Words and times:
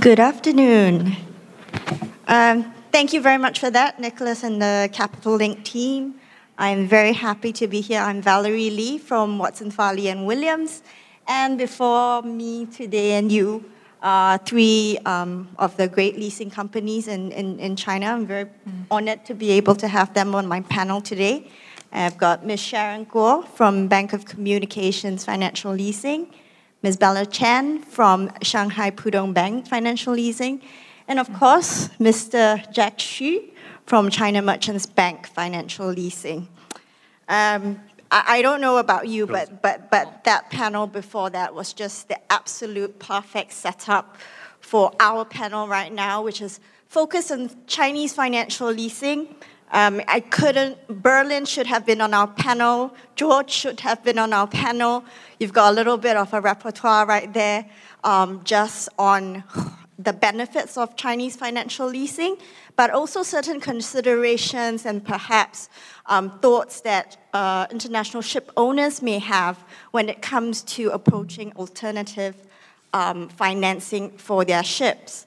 Good 0.00 0.18
afternoon. 0.18 1.14
Um, 2.26 2.72
thank 2.90 3.12
you 3.12 3.20
very 3.20 3.36
much 3.36 3.58
for 3.60 3.70
that, 3.70 4.00
Nicholas 4.00 4.42
and 4.42 4.62
the 4.62 4.88
Capital 4.94 5.34
Link 5.34 5.62
team. 5.62 6.14
I'm 6.56 6.88
very 6.88 7.12
happy 7.12 7.52
to 7.52 7.68
be 7.68 7.82
here. 7.82 8.00
I'm 8.00 8.22
Valerie 8.22 8.70
Lee 8.70 8.96
from 8.96 9.36
Watson 9.36 9.70
Farley 9.70 10.08
and 10.08 10.26
Williams. 10.26 10.82
And 11.28 11.58
before 11.58 12.22
me 12.22 12.64
today 12.64 13.18
and 13.18 13.30
you, 13.30 13.62
are 14.02 14.38
three 14.38 14.98
um, 15.04 15.48
of 15.58 15.76
the 15.76 15.86
great 15.86 16.16
leasing 16.16 16.50
companies 16.50 17.06
in, 17.06 17.30
in, 17.32 17.58
in 17.58 17.76
China. 17.76 18.06
I'm 18.06 18.26
very 18.26 18.48
honored 18.90 19.26
to 19.26 19.34
be 19.34 19.50
able 19.50 19.74
to 19.74 19.86
have 19.86 20.14
them 20.14 20.34
on 20.34 20.46
my 20.46 20.62
panel 20.62 21.02
today. 21.02 21.50
I've 21.92 22.16
got 22.16 22.46
Ms. 22.46 22.60
Sharon 22.60 23.04
Guo 23.04 23.46
from 23.48 23.88
Bank 23.88 24.14
of 24.14 24.24
Communications 24.24 25.26
Financial 25.26 25.72
Leasing, 25.72 26.32
Ms. 26.82 26.96
Bella 26.96 27.26
Chen 27.26 27.82
from 27.82 28.30
Shanghai 28.42 28.90
Pudong 28.90 29.34
Bank 29.34 29.66
Financial 29.66 30.14
Leasing, 30.14 30.62
and 31.06 31.18
of 31.18 31.30
course, 31.34 31.88
Mr. 32.00 32.72
Jack 32.72 32.96
Xu 32.96 33.50
from 33.84 34.08
China 34.08 34.40
Merchants 34.40 34.86
Bank 34.86 35.26
Financial 35.26 35.88
Leasing. 35.88 36.48
Um, 37.28 37.80
I, 38.10 38.38
I, 38.38 38.42
don't 38.42 38.62
know 38.62 38.78
about 38.78 39.08
you, 39.08 39.26
but, 39.26 39.60
but, 39.60 39.90
but 39.90 40.24
that 40.24 40.48
panel 40.48 40.86
before 40.86 41.28
that 41.30 41.54
was 41.54 41.74
just 41.74 42.08
the 42.08 42.18
absolute 42.32 42.98
perfect 42.98 43.52
setup 43.52 44.16
for 44.60 44.92
our 45.00 45.26
panel 45.26 45.68
right 45.68 45.92
now, 45.92 46.22
which 46.22 46.40
is 46.40 46.60
focused 46.88 47.30
on 47.30 47.50
Chinese 47.66 48.14
financial 48.14 48.70
leasing 48.70 49.28
um, 49.72 50.00
I 50.08 50.20
couldn't, 50.20 50.76
Berlin 50.88 51.44
should 51.44 51.66
have 51.66 51.86
been 51.86 52.00
on 52.00 52.12
our 52.12 52.26
panel, 52.26 52.94
George 53.14 53.50
should 53.50 53.80
have 53.80 54.02
been 54.02 54.18
on 54.18 54.32
our 54.32 54.46
panel. 54.46 55.04
You've 55.38 55.52
got 55.52 55.70
a 55.70 55.74
little 55.74 55.96
bit 55.96 56.16
of 56.16 56.32
a 56.34 56.40
repertoire 56.40 57.06
right 57.06 57.32
there 57.32 57.66
um, 58.02 58.42
just 58.44 58.88
on 58.98 59.44
the 59.98 60.12
benefits 60.12 60.76
of 60.78 60.96
Chinese 60.96 61.36
financial 61.36 61.86
leasing, 61.86 62.36
but 62.74 62.90
also 62.90 63.22
certain 63.22 63.60
considerations 63.60 64.86
and 64.86 65.04
perhaps 65.04 65.68
um, 66.06 66.38
thoughts 66.40 66.80
that 66.80 67.18
uh, 67.34 67.66
international 67.70 68.22
ship 68.22 68.50
owners 68.56 69.02
may 69.02 69.18
have 69.18 69.58
when 69.90 70.08
it 70.08 70.22
comes 70.22 70.62
to 70.62 70.90
approaching 70.90 71.52
alternative 71.56 72.34
um, 72.92 73.28
financing 73.28 74.10
for 74.16 74.44
their 74.44 74.64
ships. 74.64 75.26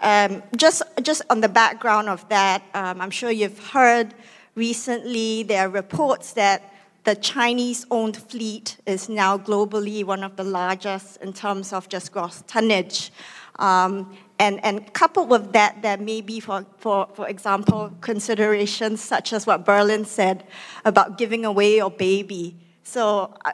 Um, 0.00 0.42
just, 0.56 0.82
just 1.02 1.22
on 1.28 1.40
the 1.40 1.48
background 1.48 2.08
of 2.08 2.26
that, 2.28 2.62
um, 2.74 3.00
I'm 3.00 3.10
sure 3.10 3.30
you've 3.30 3.58
heard 3.70 4.14
recently 4.54 5.42
there 5.42 5.66
are 5.66 5.68
reports 5.68 6.32
that 6.32 6.72
the 7.04 7.14
Chinese 7.14 7.86
owned 7.90 8.16
fleet 8.16 8.76
is 8.86 9.08
now 9.08 9.38
globally 9.38 10.04
one 10.04 10.22
of 10.22 10.36
the 10.36 10.44
largest 10.44 11.16
in 11.18 11.32
terms 11.32 11.72
of 11.72 11.88
just 11.88 12.12
gross 12.12 12.42
tonnage. 12.46 13.10
Um, 13.58 14.16
and, 14.38 14.64
and 14.64 14.92
coupled 14.94 15.28
with 15.28 15.52
that, 15.52 15.82
there 15.82 15.98
may 15.98 16.22
be, 16.22 16.40
for, 16.40 16.64
for, 16.78 17.08
for 17.14 17.28
example, 17.28 17.92
considerations 18.00 19.02
such 19.02 19.34
as 19.34 19.46
what 19.46 19.66
Berlin 19.66 20.04
said 20.04 20.44
about 20.84 21.18
giving 21.18 21.44
away 21.44 21.76
your 21.76 21.90
baby. 21.90 22.56
So 22.84 23.34
uh, 23.44 23.52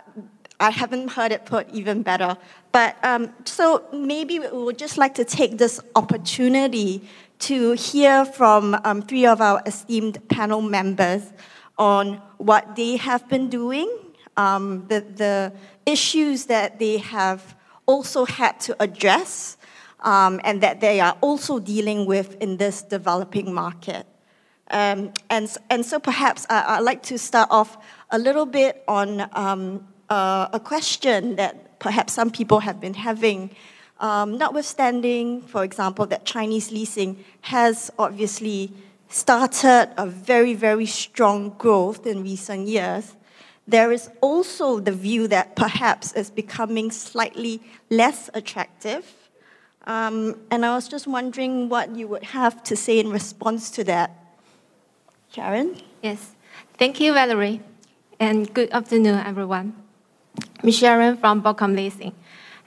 I 0.59 0.71
haven't 0.71 1.09
heard 1.09 1.33
it 1.33 1.45
put 1.45 1.69
even 1.71 2.03
better. 2.03 2.37
But 2.73 2.97
um, 3.05 3.33
so 3.45 3.85
maybe 3.93 4.39
we 4.39 4.49
would 4.49 4.79
just 4.79 4.99
like 4.99 5.15
to 5.15 5.25
take 5.25 5.59
this 5.59 5.81
opportunity 5.95 7.09
to 7.41 7.73
hear 7.73 8.25
from 8.25 8.77
um, 8.85 9.03
three 9.03 9.27
of 9.27 9.41
our 9.41 9.63
esteemed 9.67 10.27
panel 10.29 10.63
members 10.63 11.33
on 11.79 12.15
what 12.39 12.77
they 12.77 12.97
have 12.97 13.29
been 13.29 13.49
doing, 13.49 13.91
um, 14.37 14.87
the, 14.89 15.01
the 15.01 15.53
issues 15.85 16.47
that 16.47 16.79
they 16.79 16.99
have 16.99 17.55
also 17.85 18.25
had 18.25 18.59
to 18.61 18.77
address, 18.83 19.59
um, 20.01 20.41
and 20.45 20.63
that 20.63 20.81
they 20.81 21.01
are 21.01 21.17
also 21.21 21.59
dealing 21.59 22.07
with 22.07 22.41
in 22.41 22.57
this 22.57 22.83
developing 22.83 23.53
market. 23.53 24.07
Um, 24.71 25.13
and, 25.31 25.55
and 25.71 25.85
so 25.85 25.99
perhaps 25.99 26.47
I, 26.51 26.79
would 26.79 26.85
like 26.85 27.03
to 27.05 27.19
start 27.19 27.49
off 27.51 27.77
a 28.11 28.19
little 28.19 28.47
bit 28.47 28.83
on 28.89 29.29
um, 29.33 29.87
uh, 30.09 30.49
a 30.53 30.61
question 30.61 31.37
that 31.37 31.79
perhaps 31.79 32.13
some 32.13 32.31
people 32.31 32.61
have 32.61 32.81
been 32.81 32.95
having. 32.95 33.51
Um, 34.01 34.37
notwithstanding, 34.39 35.43
for 35.43 35.65
example, 35.65 36.07
that 36.07 36.25
Chinese 36.25 36.71
leasing 36.71 37.25
has 37.43 37.91
obviously 37.99 38.73
started 39.09 39.91
a 39.97 40.07
very, 40.07 40.55
very 40.55 40.87
strong 40.87 41.51
growth 41.59 42.07
in 42.07 42.23
recent 42.23 42.69
years, 42.69 43.17
there 43.69 43.91
is 43.91 44.09
also 44.21 44.79
the 44.79 44.93
view 44.93 45.27
that 45.29 45.57
perhaps 45.57 46.13
it's 46.13 46.31
becoming 46.31 46.91
slightly 46.91 47.61
less 47.91 48.31
attractive. 48.35 49.13
Um, 49.87 50.37
and 50.51 50.65
I 50.65 50.75
was 50.75 50.89
just 50.89 51.07
wondering 51.07 51.69
what 51.69 51.95
you 51.95 52.09
would 52.09 52.25
have 52.25 52.63
to 52.65 52.77
say 52.77 52.99
in 52.99 53.11
response 53.11 53.71
to 53.73 53.85
that. 53.85 54.11
Sharon? 55.33 55.81
Yes. 56.03 56.33
Thank 56.79 57.01
you, 57.01 57.13
Valerie. 57.13 57.61
And 58.19 58.53
good 58.53 58.71
afternoon, 58.71 59.19
everyone. 59.19 59.86
Sharon 60.65 61.17
from 61.17 61.43
Bocom 61.43 61.77
Leasing. 61.77 62.13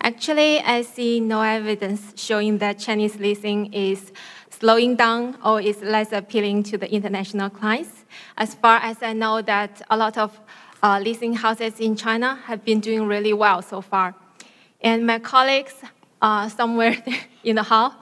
Actually, 0.01 0.61
I 0.61 0.83
see 0.83 1.19
no 1.19 1.41
evidence 1.41 2.13
showing 2.15 2.59
that 2.59 2.79
Chinese 2.79 3.17
leasing 3.17 3.73
is 3.73 4.13
slowing 4.49 4.95
down 4.95 5.37
or 5.43 5.59
is 5.59 5.81
less 5.81 6.13
appealing 6.13 6.63
to 6.63 6.77
the 6.77 6.89
international 6.89 7.49
clients. 7.49 8.05
As 8.37 8.53
far 8.53 8.77
as 8.77 9.01
I 9.01 9.13
know 9.13 9.41
that 9.41 9.81
a 9.89 9.97
lot 9.97 10.17
of 10.17 10.39
uh, 10.81 10.99
leasing 11.03 11.33
houses 11.33 11.79
in 11.79 11.95
China 11.95 12.39
have 12.45 12.63
been 12.63 12.79
doing 12.79 13.05
really 13.05 13.33
well 13.33 13.61
so 13.61 13.81
far. 13.81 14.15
And 14.81 15.05
my 15.05 15.19
colleagues 15.19 15.73
uh, 16.21 16.47
somewhere 16.47 16.95
in 17.43 17.57
the 17.57 17.63
hall, 17.63 17.93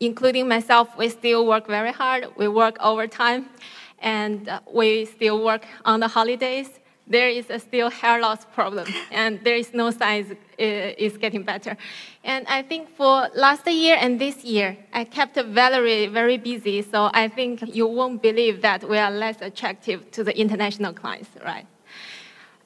including 0.00 0.48
myself, 0.48 0.96
we 0.96 1.10
still 1.10 1.46
work 1.46 1.66
very 1.66 1.92
hard. 1.92 2.28
We 2.38 2.48
work 2.48 2.76
overtime, 2.80 3.50
and 3.98 4.48
uh, 4.48 4.60
we 4.72 5.04
still 5.04 5.44
work 5.44 5.66
on 5.84 6.00
the 6.00 6.08
holidays 6.08 6.80
there 7.06 7.28
is 7.28 7.50
a 7.50 7.58
still 7.58 7.90
hair 7.90 8.20
loss 8.20 8.44
problem, 8.54 8.86
and 9.10 9.38
there 9.44 9.56
is 9.56 9.74
no 9.74 9.90
signs 9.90 10.32
it's 10.56 11.16
getting 11.18 11.42
better. 11.42 11.76
And 12.22 12.46
I 12.46 12.62
think 12.62 12.88
for 12.96 13.28
last 13.34 13.66
year 13.66 13.96
and 14.00 14.20
this 14.20 14.44
year, 14.44 14.76
I 14.92 15.04
kept 15.04 15.36
Valerie 15.36 16.06
very 16.06 16.38
busy, 16.38 16.82
so 16.82 17.10
I 17.12 17.28
think 17.28 17.74
you 17.74 17.86
won't 17.86 18.22
believe 18.22 18.62
that 18.62 18.88
we 18.88 18.98
are 18.98 19.10
less 19.10 19.42
attractive 19.42 20.10
to 20.12 20.24
the 20.24 20.38
international 20.38 20.92
clients, 20.92 21.30
right? 21.44 21.66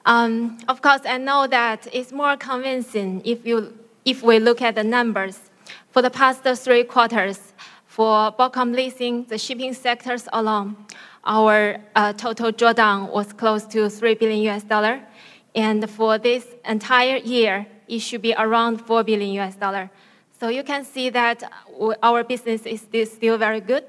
Um, 0.05 0.57
of 0.67 0.81
course, 0.81 1.01
I 1.05 1.17
know 1.17 1.47
that 1.47 1.87
it's 1.91 2.11
more 2.11 2.37
convincing 2.37 3.21
if, 3.25 3.45
you, 3.45 3.77
if 4.05 4.23
we 4.23 4.39
look 4.39 4.61
at 4.61 4.75
the 4.75 4.83
numbers. 4.83 5.39
For 5.91 6.01
the 6.01 6.09
past 6.09 6.43
three 6.63 6.83
quarters, 6.83 7.53
for 7.85 8.31
Bocom 8.31 8.73
leasing, 8.73 9.25
the 9.25 9.37
shipping 9.37 9.73
sectors 9.73 10.27
alone, 10.31 10.77
our 11.23 11.77
uh, 11.95 12.13
total 12.13 12.51
drawdown 12.51 13.11
was 13.11 13.33
close 13.33 13.65
to 13.67 13.89
3 13.89 14.15
billion 14.15 14.39
US 14.49 14.63
dollar. 14.63 15.01
And 15.55 15.89
for 15.89 16.17
this 16.17 16.45
entire 16.65 17.17
year, 17.17 17.67
it 17.87 17.99
should 17.99 18.21
be 18.21 18.33
around 18.37 18.77
4 18.81 19.03
billion 19.03 19.31
US 19.39 19.55
dollar. 19.55 19.89
So 20.39 20.47
you 20.47 20.63
can 20.63 20.85
see 20.85 21.09
that 21.09 21.43
our 22.01 22.23
business 22.23 22.65
is 22.65 23.11
still 23.11 23.37
very 23.37 23.59
good. 23.59 23.83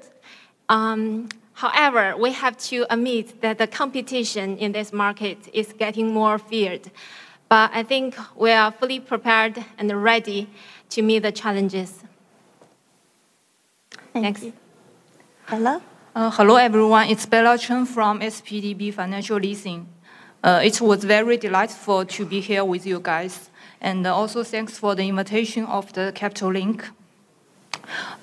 Um, 0.67 1.29
however, 1.53 2.17
we 2.17 2.33
have 2.33 2.57
to 2.69 2.85
admit 2.89 3.41
that 3.41 3.57
the 3.57 3.67
competition 3.67 4.57
in 4.57 4.73
this 4.73 4.91
market 4.91 5.37
is 5.53 5.71
getting 5.71 6.13
more 6.13 6.37
feared. 6.37 6.91
But 7.47 7.71
I 7.73 7.83
think 7.83 8.15
we 8.35 8.51
are 8.51 8.71
fully 8.71 8.99
prepared 8.99 9.63
and 9.77 10.03
ready 10.03 10.49
to 10.89 11.01
meet 11.01 11.19
the 11.19 11.31
challenges. 11.31 12.03
Thank 14.13 14.23
Next. 14.23 14.43
You. 14.43 14.53
Hello? 15.47 15.81
Uh, 16.13 16.29
hello, 16.29 16.57
everyone. 16.57 17.07
It's 17.07 17.25
Bella 17.25 17.57
Chen 17.57 17.85
from 17.85 18.19
SPDB 18.19 18.93
Financial 18.93 19.37
Leasing. 19.37 19.87
Uh, 20.43 20.59
it 20.61 20.81
was 20.81 21.05
very 21.05 21.37
delightful 21.37 22.03
to 22.03 22.25
be 22.25 22.41
here 22.41 22.65
with 22.65 22.85
you 22.85 22.99
guys. 22.99 23.49
And 23.79 24.05
also 24.05 24.43
thanks 24.43 24.77
for 24.77 24.93
the 24.93 25.07
invitation 25.07 25.63
of 25.63 25.93
the 25.93 26.11
Capital 26.13 26.51
Link. 26.51 26.83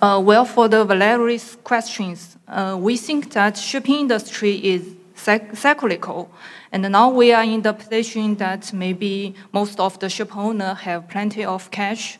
Uh, 0.02 0.20
well, 0.22 0.44
for 0.44 0.68
the 0.68 0.84
Valerie's 0.84 1.56
questions, 1.64 2.36
uh, 2.46 2.76
we 2.78 2.98
think 2.98 3.32
that 3.32 3.56
shipping 3.56 4.00
industry 4.00 4.56
is 4.56 4.94
cyclical. 5.14 6.30
And 6.70 6.82
now 6.92 7.08
we 7.08 7.32
are 7.32 7.42
in 7.42 7.62
the 7.62 7.72
position 7.72 8.34
that 8.34 8.70
maybe 8.70 9.34
most 9.54 9.80
of 9.80 9.98
the 9.98 10.10
ship 10.10 10.36
owners 10.36 10.80
have 10.80 11.08
plenty 11.08 11.42
of 11.42 11.70
cash 11.70 12.18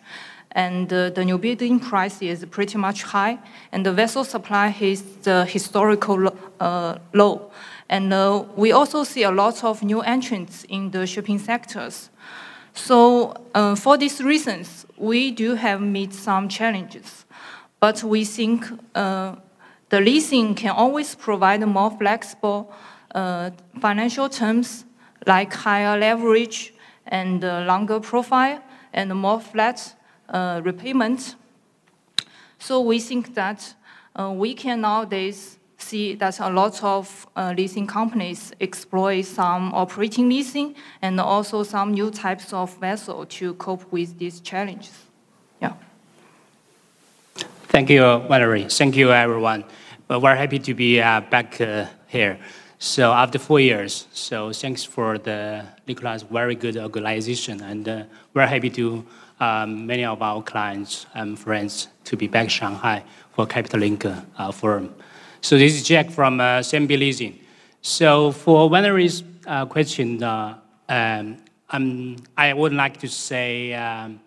and 0.53 0.93
uh, 0.93 1.11
the 1.11 1.25
new 1.25 1.39
building 1.39 1.79
price 1.79 2.23
is 2.23 2.45
pretty 2.47 2.79
much 2.79 3.03
high, 3.03 3.39
and 3.73 3.85
the 3.85 3.93
vessel 3.93 4.25
supply 4.25 4.75
is 4.81 5.03
the 5.23 5.45
historical 5.45 6.33
uh, 6.61 6.99
low. 7.13 7.51
And 7.89 8.13
uh, 8.13 8.45
we 8.57 8.73
also 8.73 9.05
see 9.05 9.23
a 9.23 9.31
lot 9.31 9.65
of 9.65 9.83
new 9.83 10.01
entrants 10.01 10.65
in 10.65 10.91
the 10.91 11.07
shipping 11.07 11.39
sectors. 11.39 12.11
So 12.75 13.35
uh, 13.55 13.75
for 13.75 13.97
these 13.97 14.23
reasons, 14.23 14.87
we 14.97 15.31
do 15.31 15.55
have 15.55 15.81
met 15.81 16.13
some 16.13 16.49
challenges, 16.49 17.25
but 17.81 18.03
we 18.03 18.25
think 18.25 18.67
uh, 18.95 19.37
the 19.89 20.01
leasing 20.01 20.55
can 20.55 20.71
always 20.71 21.15
provide 21.15 21.67
more 21.67 21.91
flexible 21.91 22.73
uh, 23.15 23.51
financial 23.81 24.29
terms 24.29 24.85
like 25.27 25.53
higher 25.53 25.99
leverage 25.99 26.75
and 27.07 27.43
longer 27.43 28.01
profile 28.01 28.61
and 28.93 29.15
more 29.15 29.41
flat 29.41 29.95
repayment. 30.63 31.37
So 32.59 32.81
we 32.81 32.99
think 32.99 33.35
that 33.35 33.75
uh, 34.19 34.33
we 34.35 34.55
can 34.55 34.81
nowadays 34.81 35.59
see 35.79 36.17
that 36.17 36.41
a 36.41 36.51
lot 36.51 36.83
of 36.83 37.27
uh, 37.37 37.55
leasing 37.57 37.87
companies 37.87 38.53
exploit 38.61 39.23
some 39.23 39.73
operating 39.73 40.29
leasing 40.29 40.75
and 41.03 41.21
also 41.21 41.63
some 41.63 41.93
new 41.93 42.11
types 42.11 42.53
of 42.53 42.77
vessel 42.79 43.25
to 43.27 43.55
cope 43.55 43.91
with 43.93 44.19
these 44.19 44.41
challenges. 44.41 44.93
Yeah. 45.63 45.75
Thank 47.69 47.91
you, 47.91 48.01
Valerie. 48.29 48.67
Thank 48.69 48.97
you, 48.97 49.13
everyone. 49.13 49.65
Well, 50.09 50.21
we're 50.21 50.35
happy 50.35 50.59
to 50.59 50.75
be 50.75 51.01
uh, 51.01 51.21
back 51.21 51.61
uh, 51.61 51.87
here. 52.09 52.39
So 52.81 53.13
after 53.13 53.39
four 53.39 53.61
years, 53.61 54.07
so 54.13 54.53
thanks 54.53 54.85
for 54.85 55.19
the 55.19 55.65
Nicholas 55.87 56.23
very 56.23 56.55
good 56.55 56.77
organization, 56.77 57.61
and 57.61 57.89
uh, 57.89 58.03
we're 58.35 58.47
happy 58.47 58.71
to 58.71 59.05
um, 59.41 59.87
many 59.87 60.05
of 60.05 60.23
our 60.23 60.43
clients 60.43 61.07
and 61.15 61.39
friends 61.39 61.89
to 62.05 62.17
be 62.17 62.27
back 62.27 62.51
Shanghai 62.51 63.05
for 63.33 63.47
Capital 63.47 63.81
Link 63.81 64.05
uh, 64.05 64.53
forum. 64.53 64.95
So 65.41 65.57
this 65.57 65.75
is 65.75 65.83
Jack 65.83 66.11
from 66.11 66.41
uh, 66.41 66.63
Leasing. 66.73 67.39
So 67.81 68.33
for 68.33 68.69
Valerie's 68.69 69.23
uh, 69.47 69.67
question, 69.67 70.23
uh, 70.23 70.59
um, 70.89 72.17
I 72.37 72.53
would 72.53 72.73
like 72.73 72.97
to 72.99 73.09
say 73.09 73.75
um, 73.75 74.21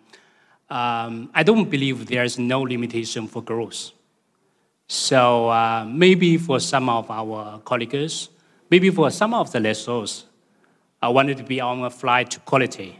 um, 0.72 1.30
I 1.34 1.42
don't 1.42 1.68
believe 1.68 2.06
there's 2.06 2.38
no 2.38 2.62
limitation 2.62 3.28
for 3.28 3.42
growth. 3.42 3.90
So 4.88 5.50
uh, 5.50 5.84
maybe 5.86 6.38
for 6.38 6.60
some 6.60 6.88
of 6.88 7.10
our 7.10 7.58
colleagues, 7.58 8.30
maybe 8.70 8.88
for 8.88 9.10
some 9.10 9.34
of 9.34 9.52
the 9.52 9.60
lessors, 9.60 10.24
I 11.02 11.08
wanted 11.10 11.36
to 11.38 11.42
be 11.44 11.60
on 11.60 11.84
a 11.84 11.90
flight 11.90 12.30
to 12.30 12.40
quality. 12.40 12.98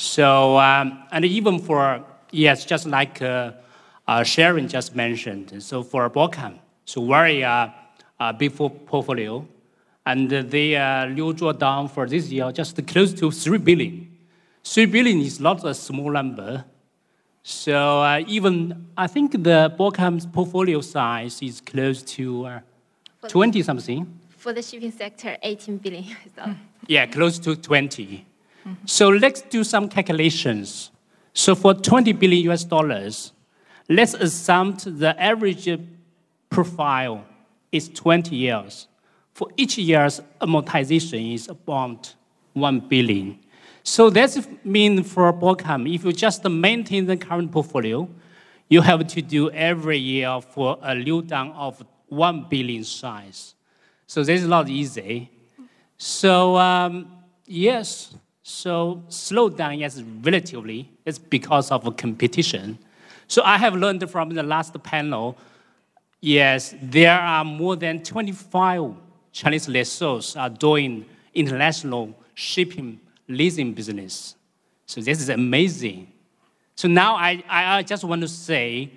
So, 0.00 0.58
um, 0.58 1.02
and 1.12 1.26
even 1.26 1.58
for, 1.58 2.02
yes, 2.30 2.64
just 2.64 2.86
like 2.86 3.20
uh, 3.20 3.52
uh, 4.08 4.22
Sharon 4.22 4.66
just 4.66 4.96
mentioned, 4.96 5.62
so 5.62 5.82
for 5.82 6.08
Bocom, 6.08 6.58
so 6.86 7.04
very 7.04 7.44
uh, 7.44 7.68
uh, 8.18 8.32
big 8.32 8.56
portfolio, 8.56 9.46
and 10.06 10.30
the 10.30 10.76
uh, 10.78 11.04
new 11.04 11.34
drawdown 11.34 11.90
for 11.90 12.08
this 12.08 12.30
year 12.30 12.50
just 12.50 12.86
close 12.86 13.12
to 13.12 13.30
3 13.30 13.58
billion. 13.58 14.10
3 14.64 14.86
billion 14.86 15.20
is 15.20 15.38
not 15.38 15.62
a 15.66 15.74
small 15.74 16.10
number. 16.10 16.64
So 17.42 18.00
uh, 18.00 18.22
even, 18.26 18.86
I 18.96 19.06
think 19.06 19.32
the 19.32 19.70
Bocom's 19.78 20.24
portfolio 20.24 20.80
size 20.80 21.42
is 21.42 21.60
close 21.60 22.02
to 22.14 22.46
uh, 22.46 22.60
20 23.28 23.62
something. 23.62 24.18
For 24.30 24.54
the 24.54 24.62
shipping 24.62 24.92
sector, 24.92 25.36
18 25.42 25.76
billion. 25.76 26.06
yeah, 26.86 27.04
close 27.04 27.38
to 27.40 27.54
20. 27.54 28.28
So 28.86 29.08
let's 29.08 29.42
do 29.42 29.64
some 29.64 29.88
calculations. 29.88 30.90
So 31.32 31.54
for 31.54 31.74
20 31.74 32.12
billion 32.12 32.50
US 32.50 32.64
dollars, 32.64 33.32
let's 33.88 34.14
assume 34.14 34.76
the 34.84 35.14
average 35.18 35.68
profile 36.48 37.24
is 37.72 37.88
20 37.88 38.34
years. 38.34 38.88
For 39.32 39.48
each 39.56 39.78
year's 39.78 40.20
amortization 40.40 41.34
is 41.34 41.48
about 41.48 42.14
1 42.52 42.80
billion. 42.80 43.38
So 43.82 44.10
that 44.10 44.46
means 44.64 45.10
for 45.10 45.32
Bocom, 45.32 45.92
if 45.92 46.04
you 46.04 46.12
just 46.12 46.44
maintain 46.44 47.06
the 47.06 47.16
current 47.16 47.50
portfolio, 47.50 48.08
you 48.68 48.82
have 48.82 49.06
to 49.06 49.22
do 49.22 49.50
every 49.50 49.98
year 49.98 50.40
for 50.40 50.78
a 50.82 50.94
new 50.94 51.22
down 51.22 51.52
of 51.52 51.84
1 52.08 52.46
billion 52.50 52.84
size. 52.84 53.54
So 54.06 54.22
this 54.22 54.42
is 54.42 54.48
not 54.48 54.68
easy. 54.68 55.30
So 55.96 56.56
um, 56.56 57.10
yes, 57.46 58.14
so 58.50 59.02
slow 59.08 59.48
down, 59.48 59.78
yes, 59.78 60.02
relatively, 60.22 60.90
it's 61.04 61.18
because 61.18 61.70
of 61.70 61.96
competition. 61.96 62.78
So 63.28 63.42
I 63.44 63.58
have 63.58 63.74
learned 63.74 64.10
from 64.10 64.30
the 64.30 64.42
last 64.42 64.80
panel, 64.82 65.38
yes, 66.20 66.74
there 66.82 67.18
are 67.18 67.44
more 67.44 67.76
than 67.76 68.02
25 68.02 68.94
Chinese 69.32 69.68
lessors 69.68 70.36
are 70.36 70.50
doing 70.50 71.06
international 71.34 72.12
shipping 72.34 72.98
leasing 73.28 73.72
business. 73.72 74.34
So 74.86 75.00
this 75.00 75.20
is 75.20 75.28
amazing. 75.28 76.10
So 76.74 76.88
now 76.88 77.14
I, 77.14 77.44
I 77.48 77.82
just 77.84 78.02
want 78.02 78.22
to 78.22 78.28
say 78.28 78.90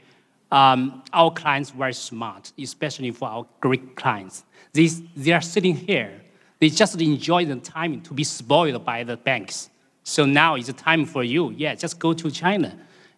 um, 0.51 1.03
our 1.13 1.31
clients 1.31 1.69
very 1.69 1.94
smart, 1.94 2.51
especially 2.57 3.11
for 3.11 3.27
our 3.27 3.45
Greek 3.59 3.95
clients. 3.95 4.44
They, 4.71 4.88
they 5.15 5.31
are 5.31 5.41
sitting 5.41 5.75
here 5.75 6.22
they 6.63 6.69
just 6.69 7.01
enjoy 7.01 7.44
the 7.44 7.57
time 7.57 8.00
to 8.00 8.13
be 8.13 8.24
spoiled 8.24 8.86
by 8.86 9.04
the 9.04 9.18
banks. 9.18 9.69
So 10.04 10.25
now 10.25 10.56
it's 10.56 10.71
time 10.71 11.06
for 11.06 11.21
you. 11.21 11.51
Yeah, 11.57 11.75
just 11.75 12.00
go 12.00 12.13
to 12.13 12.31
China. 12.31 12.74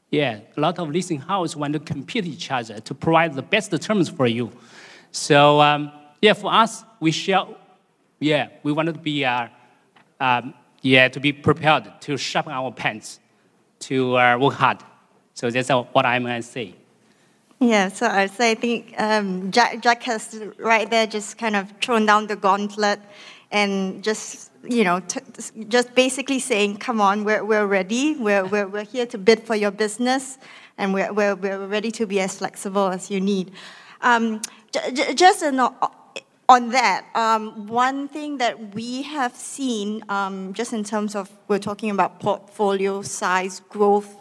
Yeah, 0.10 0.40
a 0.58 0.60
lot 0.60 0.80
of 0.80 0.90
leasing 0.90 1.20
houses 1.20 1.56
want 1.56 1.74
to 1.74 1.80
compete 1.80 2.26
each 2.26 2.50
other 2.50 2.80
to 2.80 2.94
provide 2.96 3.36
the 3.36 3.44
best 3.44 3.70
terms 3.84 4.10
for 4.10 4.26
you. 4.26 4.52
So 5.12 5.62
um, 5.62 5.92
yeah, 6.24 6.34
for 6.34 6.52
us, 6.52 6.84
we 7.00 7.12
share. 7.12 7.46
Yeah, 8.20 8.48
we 8.64 8.72
want 8.72 8.88
to 8.88 8.94
be 8.94 9.24
uh, 9.24 9.50
um, 10.20 10.56
yeah 10.82 11.08
to 11.10 11.20
be 11.20 11.32
prepared 11.32 12.02
to 12.02 12.18
sharpen 12.18 12.52
our 12.52 12.72
pants, 12.72 13.20
to 13.82 14.18
uh, 14.18 14.40
work 14.40 14.56
hard. 14.56 14.80
So 15.36 15.52
that's 15.52 15.70
what 15.70 16.04
I'm 16.04 16.24
going 16.24 16.42
to 16.42 16.48
say. 16.48 16.74
Yeah, 17.60 17.90
so 17.90 18.08
I 18.08 18.26
say 18.26 18.52
I 18.52 18.56
think 18.56 18.96
um, 18.98 19.52
Jack, 19.52 19.82
Jack 19.82 20.02
has 20.04 20.42
right 20.58 20.90
there 20.90 21.06
just 21.06 21.38
kind 21.38 21.56
of 21.56 21.72
thrown 21.80 22.06
down 22.06 22.28
the 22.28 22.36
gauntlet 22.36 23.00
and 23.52 24.04
just 24.04 24.52
you 24.64 24.84
know 24.84 25.02
just 25.68 25.94
basically 25.96 26.40
saying 26.40 26.78
come 26.78 27.00
on 27.00 27.24
we're, 27.24 27.44
we're 27.44 27.66
ready. 27.66 28.16
We're, 28.16 28.46
we're, 28.46 28.68
we're 28.68 28.86
here 28.86 29.06
to 29.08 29.18
bid 29.18 29.44
for 29.44 29.56
your 29.56 29.72
business 29.72 30.38
and 30.78 30.94
we're, 30.94 31.12
we're, 31.14 31.36
we're 31.36 31.66
ready 31.68 31.92
to 31.92 32.06
be 32.06 32.20
as 32.20 32.38
flexible 32.38 32.88
as 32.88 33.10
you 33.10 33.22
need. 33.22 33.52
Um, 34.02 34.42
just 35.16 35.42
an, 35.42 35.60
on 36.48 36.70
that 36.70 37.06
um, 37.16 37.68
one 37.68 38.08
thing 38.08 38.38
that 38.38 38.76
we 38.76 39.02
have 39.04 39.36
seen 39.36 40.04
um, 40.10 40.54
just 40.54 40.74
in 40.74 40.84
terms 40.84 41.16
of 41.16 41.30
we're 41.48 41.60
talking 41.60 41.90
about 41.90 42.20
portfolio 42.20 43.02
size 43.02 43.62
growth 43.70 44.16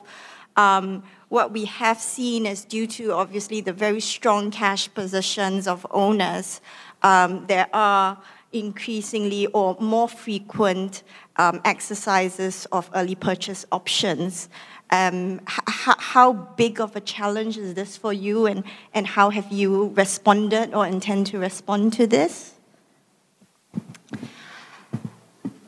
um, 0.56 1.02
what 1.28 1.52
we 1.52 1.64
have 1.64 1.98
seen 1.98 2.46
is 2.46 2.64
due 2.64 2.86
to 2.86 3.12
obviously 3.12 3.60
the 3.60 3.72
very 3.72 4.00
strong 4.00 4.50
cash 4.50 4.92
positions 4.94 5.66
of 5.66 5.86
owners 5.90 6.60
um, 7.02 7.44
there 7.46 7.68
are 7.74 8.16
increasingly 8.54 9.46
or 9.48 9.76
more 9.80 10.08
frequent 10.08 11.02
um, 11.36 11.60
exercises 11.64 12.66
of 12.72 12.88
early 12.94 13.14
purchase 13.14 13.66
options. 13.72 14.48
Um, 14.90 15.40
how 15.46 16.32
big 16.32 16.80
of 16.80 16.94
a 16.94 17.00
challenge 17.00 17.58
is 17.58 17.74
this 17.74 17.96
for 17.96 18.12
you, 18.12 18.46
and, 18.46 18.62
and 18.92 19.06
how 19.06 19.30
have 19.30 19.50
you 19.50 19.88
responded 19.96 20.72
or 20.72 20.86
intend 20.86 21.26
to 21.28 21.38
respond 21.38 21.94
to 21.94 22.06
this? 22.06 22.53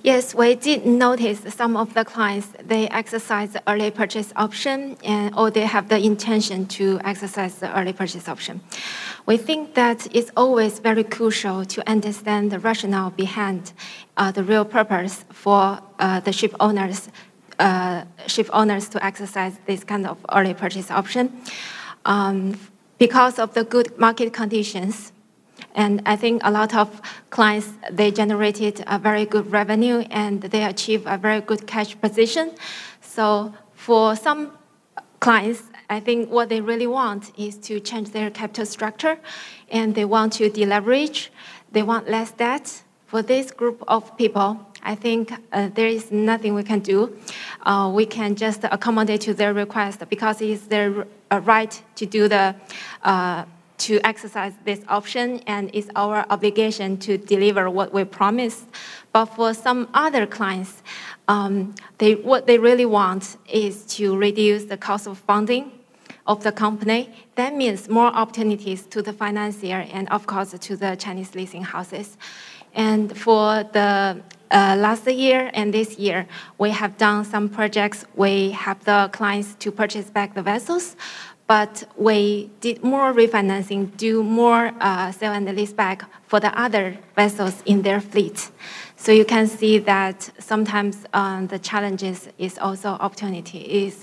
Yes, 0.07 0.37
we 0.37 0.55
did 0.55 0.87
notice 0.87 1.41
some 1.53 1.77
of 1.77 1.93
the 1.95 2.05
clients, 2.05 2.47
they 2.65 2.89
exercise 2.91 3.55
the 3.55 3.63
early 3.67 3.91
purchase 3.91 4.33
option 4.37 4.97
and, 5.03 5.35
or 5.35 5.51
they 5.51 5.67
have 5.67 5.89
the 5.89 5.99
intention 5.99 6.67
to 6.79 7.01
exercise 7.03 7.57
the 7.57 7.77
early 7.77 7.93
purchase 7.93 8.29
option. 8.29 8.61
We 9.27 9.37
think 9.37 9.75
that 9.75 10.07
it's 10.15 10.31
always 10.37 10.79
very 10.79 11.03
crucial 11.03 11.65
to 11.65 11.91
understand 11.91 12.53
the 12.53 12.61
rationale 12.61 13.11
behind 13.11 13.73
uh, 14.17 14.31
the 14.31 14.45
real 14.45 14.65
purpose 14.65 15.25
for 15.31 15.81
uh, 15.99 16.21
the 16.21 16.33
ship 16.33 16.55
owners, 16.61 17.09
uh, 17.59 18.05
ship 18.29 18.49
owners 18.53 18.89
to 18.91 19.05
exercise 19.05 19.59
this 19.67 19.83
kind 19.83 20.07
of 20.07 20.25
early 20.33 20.55
purchase 20.55 20.89
option. 20.89 21.33
Um, 22.05 22.61
because 22.99 23.41
of 23.41 23.55
the 23.55 23.65
good 23.65 23.99
market 23.99 24.33
conditions, 24.33 25.11
and 25.77 26.01
I 26.07 26.17
think 26.17 26.41
a 26.43 26.51
lot 26.51 26.75
of 26.75 27.01
clients, 27.29 27.71
they 27.93 28.11
generated 28.11 28.83
a 28.87 28.99
very 28.99 29.27
good 29.27 29.53
revenue 29.53 29.99
and 30.11 30.41
they 30.41 30.65
achieve 30.65 31.07
a 31.07 31.19
very 31.19 31.43
good 31.43 31.67
cash 31.67 32.01
position. 32.01 32.53
So 33.03 33.55
for 33.75 34.17
some 34.17 34.53
clients, 35.21 35.63
I 35.91 36.01
think 36.01 36.31
what 36.31 36.49
they 36.49 36.63
really 36.63 36.87
want 36.87 37.31
is 37.39 37.59
to 37.59 37.79
change 37.79 38.11
their 38.11 38.31
capital 38.31 38.65
structure 38.65 39.19
and 39.71 39.95
they 39.95 40.07
want 40.07 40.33
to 40.35 40.49
deleverage. 40.49 41.29
They 41.71 41.83
want 41.83 42.09
less 42.09 42.33
debt. 42.33 42.83
For 43.05 43.23
this 43.23 43.53
group 43.53 43.85
of 43.87 44.17
people, 44.17 44.67
I 44.83 44.97
think 44.97 45.33
uh, 45.53 45.69
there 45.75 45.87
is 45.87 46.11
nothing 46.11 46.55
we 46.55 46.65
can 46.65 46.81
do. 46.81 47.17
Uh, 47.63 47.91
we 47.95 48.05
can 48.05 48.35
just 48.35 48.65
accommodate 48.65 49.21
to 49.23 49.35
their 49.35 49.55
request 49.55 50.03
because 50.09 50.41
it's 50.41 50.67
their 50.67 51.07
uh, 51.31 51.41
right 51.45 51.81
to 51.97 52.07
do 52.07 52.27
the 52.27 52.57
uh, 53.05 53.45
to 53.79 54.01
exercise 54.05 54.53
this 54.65 54.81
option, 54.89 55.41
and 55.47 55.71
it's 55.73 55.89
our 55.97 56.25
obligation 56.31 56.97
to 56.99 57.19
deliver 57.19 57.69
what 57.71 57.93
we 57.93 58.05
promised. 58.05 58.67
But 59.13 59.27
for 59.27 59.55
some 59.55 59.89
other 59.95 60.27
clients, 60.27 60.83
um, 61.29 61.75
they, 61.99 62.15
what 62.15 62.47
they 62.47 62.59
really 62.59 62.87
want 62.87 63.37
is 63.49 63.85
to 63.97 64.17
reduce 64.17 64.65
the 64.65 64.77
cost 64.77 65.07
of 65.07 65.19
funding 65.19 65.73
of 66.27 66.43
the 66.43 66.53
company. 66.53 67.13
That 67.37 67.55
means 67.55 67.89
more 67.89 68.09
opportunities 68.09 68.87
to 68.87 69.03
the 69.03 69.13
financier 69.13 69.87
and, 69.93 70.09
of 70.11 70.27
course, 70.27 70.51
to 70.59 70.77
the 70.77 70.97
Chinese 70.97 71.35
leasing 71.35 71.63
houses. 71.63 72.17
And 72.75 73.17
for 73.17 73.65
the 73.65 74.23
uh, 74.51 74.77
last 74.79 75.07
year 75.07 75.51
and 75.55 75.73
this 75.73 75.99
year, 75.99 76.27
we 76.59 76.71
have 76.71 76.99
done 76.99 77.25
some 77.25 77.49
projects. 77.49 78.05
We 78.15 78.51
have 78.51 78.85
the 78.85 79.09
clients 79.13 79.55
to 79.61 79.73
purchase 79.73 80.11
back 80.11 80.35
the 80.35 80.43
vessels, 80.43 80.97
but 81.47 81.85
we 81.97 82.51
did 82.61 82.83
more 82.83 83.13
refinancing, 83.13 83.97
do 83.97 84.23
more 84.23 84.73
uh, 84.81 85.13
sale 85.13 85.33
and 85.33 85.47
leaseback 85.49 86.07
for 86.27 86.41
the 86.41 86.57
other 86.59 86.99
vessels 87.15 87.63
in 87.67 87.83
their 87.83 88.01
fleet. 88.01 88.51
So 88.97 89.13
you 89.13 89.25
can 89.25 89.47
see 89.47 89.79
that 89.79 90.31
sometimes 90.39 91.07
um, 91.13 91.47
the 91.47 91.59
challenges 91.59 92.29
is 92.39 92.59
also 92.59 92.89
opportunity. 92.89 93.59
It 93.59 93.95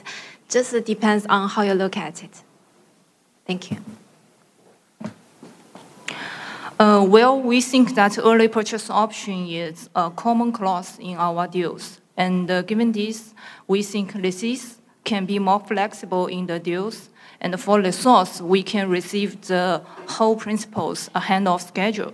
just 0.48 0.86
depends 0.86 1.26
on 1.28 1.50
how 1.50 1.64
you 1.64 1.74
look 1.74 1.98
at 1.98 2.24
it. 2.24 2.44
Thank 3.46 3.72
you. 3.72 3.78
Uh, 6.80 7.06
well, 7.08 7.40
we 7.40 7.62
think 7.62 7.96
that 7.96 8.18
early 8.18 8.48
purchase 8.48 8.90
option 8.90 9.48
is 9.48 9.90
a 9.96 10.10
common 10.10 10.52
clause 10.52 10.98
in 11.00 11.18
our 11.18 11.48
deals. 11.48 12.00
And 12.18 12.50
uh, 12.50 12.62
given 12.62 12.92
this, 12.92 13.34
we 13.68 13.84
think 13.84 14.16
leases 14.16 14.80
can 15.04 15.26
be 15.26 15.40
more 15.40 15.60
flexible 15.60 16.28
in 16.28 16.46
the 16.46 16.60
deals. 16.60 17.10
And 17.44 17.60
for 17.60 17.82
the 17.82 17.92
source, 17.92 18.42
we 18.42 18.64
can 18.64 18.90
receive 18.90 19.42
the 19.42 19.82
whole 20.08 20.38
principles 20.38 21.10
ahead 21.14 21.46
of 21.46 21.62
schedule. 21.62 22.14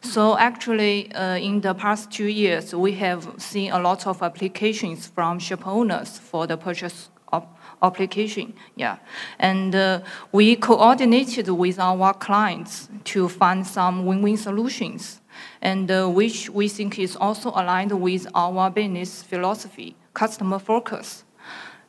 So 0.00 0.38
actually, 0.38 1.12
uh, 1.12 1.36
in 1.36 1.60
the 1.60 1.74
past 1.74 2.10
two 2.10 2.28
years, 2.28 2.74
we 2.74 2.92
have 2.92 3.28
seen 3.36 3.72
a 3.72 3.80
lot 3.80 4.06
of 4.06 4.22
applications 4.22 5.08
from 5.08 5.38
ship 5.40 5.66
owners 5.66 6.18
for 6.18 6.46
the 6.46 6.56
purchase 6.56 7.10
application. 7.82 8.54
Yeah, 8.76 8.98
and 9.38 9.74
uh, 9.74 10.00
we 10.32 10.56
coordinated 10.56 11.48
with 11.48 11.78
our 11.78 12.14
clients 12.14 12.88
to 13.04 13.28
find 13.28 13.66
some 13.66 14.06
win-win 14.06 14.36
solutions, 14.36 15.20
and 15.60 15.90
uh, 15.90 16.08
which 16.08 16.48
we 16.50 16.68
think 16.68 16.98
is 16.98 17.16
also 17.16 17.50
aligned 17.50 17.92
with 17.92 18.26
our 18.34 18.70
business 18.70 19.22
philosophy, 19.22 19.96
customer 20.14 20.58
focus. 20.58 21.24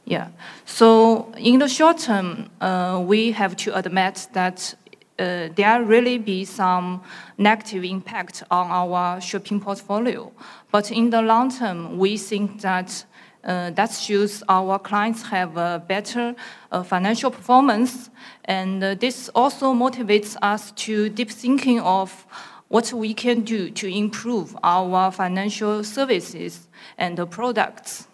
Yeah. 0.05 0.29
So 0.65 1.31
in 1.37 1.59
the 1.59 1.67
short 1.67 1.99
term, 1.99 2.49
uh, 2.59 3.01
we 3.05 3.31
have 3.31 3.55
to 3.57 3.77
admit 3.77 4.27
that 4.33 4.75
uh, 5.19 5.49
there 5.55 5.83
really 5.83 6.17
be 6.17 6.45
some 6.45 7.01
negative 7.37 7.83
impact 7.83 8.43
on 8.49 8.71
our 8.71 9.21
shipping 9.21 9.59
portfolio. 9.59 10.31
But 10.71 10.91
in 10.91 11.11
the 11.11 11.21
long 11.21 11.51
term, 11.51 11.97
we 11.97 12.17
think 12.17 12.61
that 12.61 13.05
uh, 13.43 13.71
that 13.71 13.91
shows 13.91 14.43
our 14.49 14.77
clients 14.77 15.23
have 15.23 15.57
a 15.57 15.83
better 15.87 16.35
uh, 16.71 16.83
financial 16.83 17.31
performance, 17.31 18.11
and 18.45 18.83
uh, 18.83 18.93
this 18.95 19.29
also 19.29 19.73
motivates 19.73 20.37
us 20.43 20.71
to 20.71 21.09
deep 21.09 21.31
thinking 21.31 21.79
of 21.79 22.25
what 22.67 22.93
we 22.93 23.13
can 23.13 23.41
do 23.41 23.69
to 23.71 23.87
improve 23.87 24.55
our 24.63 25.11
financial 25.11 25.83
services 25.83 26.67
and 26.97 27.17
products. 27.31 28.07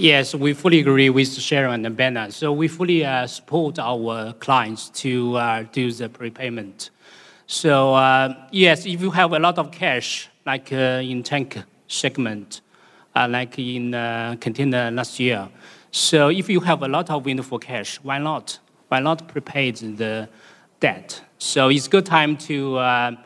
Yes, 0.00 0.34
we 0.34 0.54
fully 0.54 0.80
agree 0.80 1.10
with 1.10 1.28
Sharon 1.28 1.84
and 1.84 1.94
Bernard. 1.94 2.32
So 2.32 2.54
we 2.54 2.68
fully 2.68 3.04
uh, 3.04 3.26
support 3.26 3.78
our 3.78 4.32
clients 4.32 4.88
to 5.00 5.36
uh, 5.36 5.64
do 5.72 5.92
the 5.92 6.08
prepayment. 6.08 6.88
So 7.46 7.92
uh, 7.92 8.32
yes, 8.50 8.86
if 8.86 9.02
you 9.02 9.10
have 9.10 9.34
a 9.34 9.38
lot 9.38 9.58
of 9.58 9.70
cash, 9.70 10.30
like 10.46 10.72
in 10.72 11.22
tank 11.22 11.58
segment, 11.86 12.62
uh, 13.14 13.28
like 13.28 13.58
in 13.58 13.92
uh, 13.92 14.36
container 14.40 14.90
last 14.90 15.20
year. 15.20 15.50
So 15.90 16.30
if 16.30 16.48
you 16.48 16.60
have 16.60 16.82
a 16.82 16.88
lot 16.88 17.10
of 17.10 17.26
windfall 17.26 17.58
cash, 17.58 18.00
why 18.02 18.16
not? 18.16 18.58
Why 18.88 19.00
not 19.00 19.28
prepay 19.28 19.72
the 19.72 20.30
debt? 20.80 21.20
So 21.36 21.68
it's 21.68 21.88
good 21.88 22.06
time 22.06 22.38
to 22.48 22.78
uh, 22.78 23.16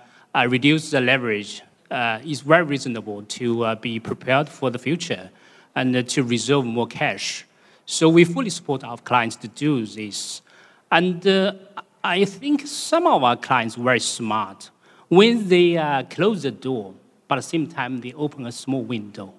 reduce 0.48 0.90
the 0.90 1.00
leverage. 1.00 1.62
it's 1.92 2.40
very 2.40 2.64
reasonable 2.64 3.22
to 3.38 3.76
be 3.76 4.00
prepared 4.00 4.48
for 4.48 4.70
the 4.70 4.78
future 4.80 5.30
and 5.74 6.08
to 6.08 6.22
reserve 6.22 6.64
more 6.64 6.86
cash. 6.86 7.44
So 7.86 8.08
we 8.08 8.24
fully 8.24 8.50
support 8.50 8.84
our 8.84 8.98
clients 8.98 9.36
to 9.36 9.48
do 9.48 9.84
this. 9.84 10.42
And 10.90 11.26
uh, 11.26 11.54
I 12.02 12.24
think 12.24 12.66
some 12.66 13.06
of 13.06 13.22
our 13.22 13.36
clients 13.36 13.74
very 13.74 14.00
smart. 14.00 14.70
When 15.08 15.48
they 15.48 15.76
uh, 15.76 16.04
close 16.04 16.42
the 16.42 16.50
door, 16.50 16.94
but 17.28 17.38
at 17.38 17.44
the 17.44 17.48
same 17.48 17.66
time, 17.66 18.00
they 18.00 18.12
open 18.14 18.46
a 18.46 18.52
small 18.52 18.82
window. 18.82 19.34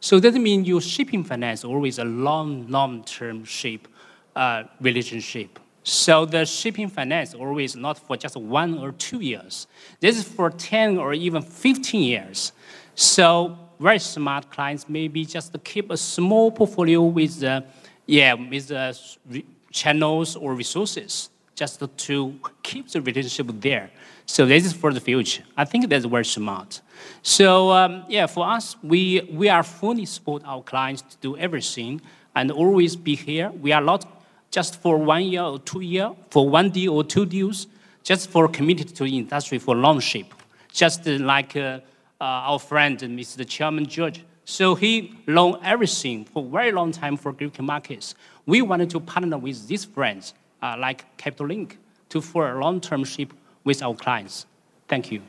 So 0.00 0.20
that 0.20 0.34
means 0.34 0.68
your 0.68 0.80
shipping 0.80 1.24
finance 1.24 1.64
always 1.64 1.98
a 1.98 2.04
long, 2.04 2.68
long-term 2.68 3.44
ship 3.44 3.88
uh, 4.36 4.64
relationship. 4.80 5.58
So 5.82 6.24
the 6.24 6.44
shipping 6.46 6.88
finance 6.88 7.34
always 7.34 7.76
not 7.76 7.98
for 7.98 8.16
just 8.16 8.36
one 8.36 8.78
or 8.78 8.92
two 8.92 9.20
years. 9.20 9.66
This 10.00 10.18
is 10.18 10.24
for 10.24 10.50
10 10.50 10.98
or 10.98 11.14
even 11.14 11.42
15 11.42 12.02
years. 12.02 12.52
So 12.94 13.58
very 13.84 13.98
smart 13.98 14.50
clients 14.50 14.88
maybe 14.88 15.20
just 15.36 15.50
keep 15.62 15.90
a 15.90 15.96
small 15.96 16.50
portfolio 16.50 17.02
with 17.02 17.40
the, 17.40 17.62
yeah, 18.06 18.32
with 18.32 18.68
the 18.68 19.44
channels 19.70 20.36
or 20.36 20.54
resources 20.54 21.28
just 21.54 21.82
to 22.06 22.34
keep 22.62 22.84
the 22.88 23.00
relationship 23.00 23.46
there. 23.60 23.90
So 24.26 24.46
this 24.46 24.64
is 24.64 24.72
for 24.72 24.90
the 24.92 25.00
future. 25.00 25.44
I 25.56 25.64
think 25.66 25.88
that's 25.90 26.06
very 26.06 26.24
smart. 26.24 26.80
So 27.22 27.70
um, 27.72 28.04
yeah, 28.08 28.26
for 28.26 28.48
us, 28.48 28.76
we, 28.82 29.28
we 29.30 29.50
are 29.50 29.62
fully 29.62 30.06
support 30.06 30.42
our 30.46 30.62
clients 30.62 31.02
to 31.02 31.16
do 31.20 31.36
everything 31.36 32.00
and 32.34 32.50
always 32.50 32.96
be 32.96 33.14
here. 33.14 33.50
We 33.50 33.70
are 33.72 33.82
not 33.82 34.02
just 34.50 34.80
for 34.80 34.96
one 34.96 35.24
year 35.24 35.42
or 35.42 35.58
two 35.58 35.82
year, 35.82 36.10
for 36.30 36.48
one 36.48 36.70
deal 36.70 36.94
or 36.94 37.04
two 37.04 37.26
deals, 37.26 37.66
just 38.02 38.30
for 38.30 38.48
committed 38.48 38.96
to 38.96 39.04
industry 39.04 39.58
for 39.58 39.74
long 39.76 40.00
ship. 40.00 40.32
Just 40.72 41.06
like 41.06 41.54
uh, 41.54 41.60
uh, 41.60 41.80
our 42.20 42.58
friend, 42.58 42.98
Mr. 42.98 43.46
Chairman 43.46 43.86
George. 43.86 44.24
So 44.44 44.74
he 44.74 45.14
loaned 45.26 45.58
everything 45.62 46.24
for 46.26 46.44
a 46.44 46.48
very 46.48 46.72
long 46.72 46.92
time 46.92 47.16
for 47.16 47.32
Greek 47.32 47.60
markets. 47.60 48.14
We 48.46 48.62
wanted 48.62 48.90
to 48.90 49.00
partner 49.00 49.38
with 49.38 49.66
these 49.68 49.84
friends, 49.84 50.34
uh, 50.62 50.76
like 50.78 51.16
Capital 51.16 51.46
Link, 51.46 51.78
to 52.10 52.20
for 52.20 52.50
a 52.50 52.60
long-term 52.60 53.04
ship 53.04 53.32
with 53.64 53.82
our 53.82 53.94
clients. 53.94 54.46
Thank 54.86 55.10
you. 55.10 55.22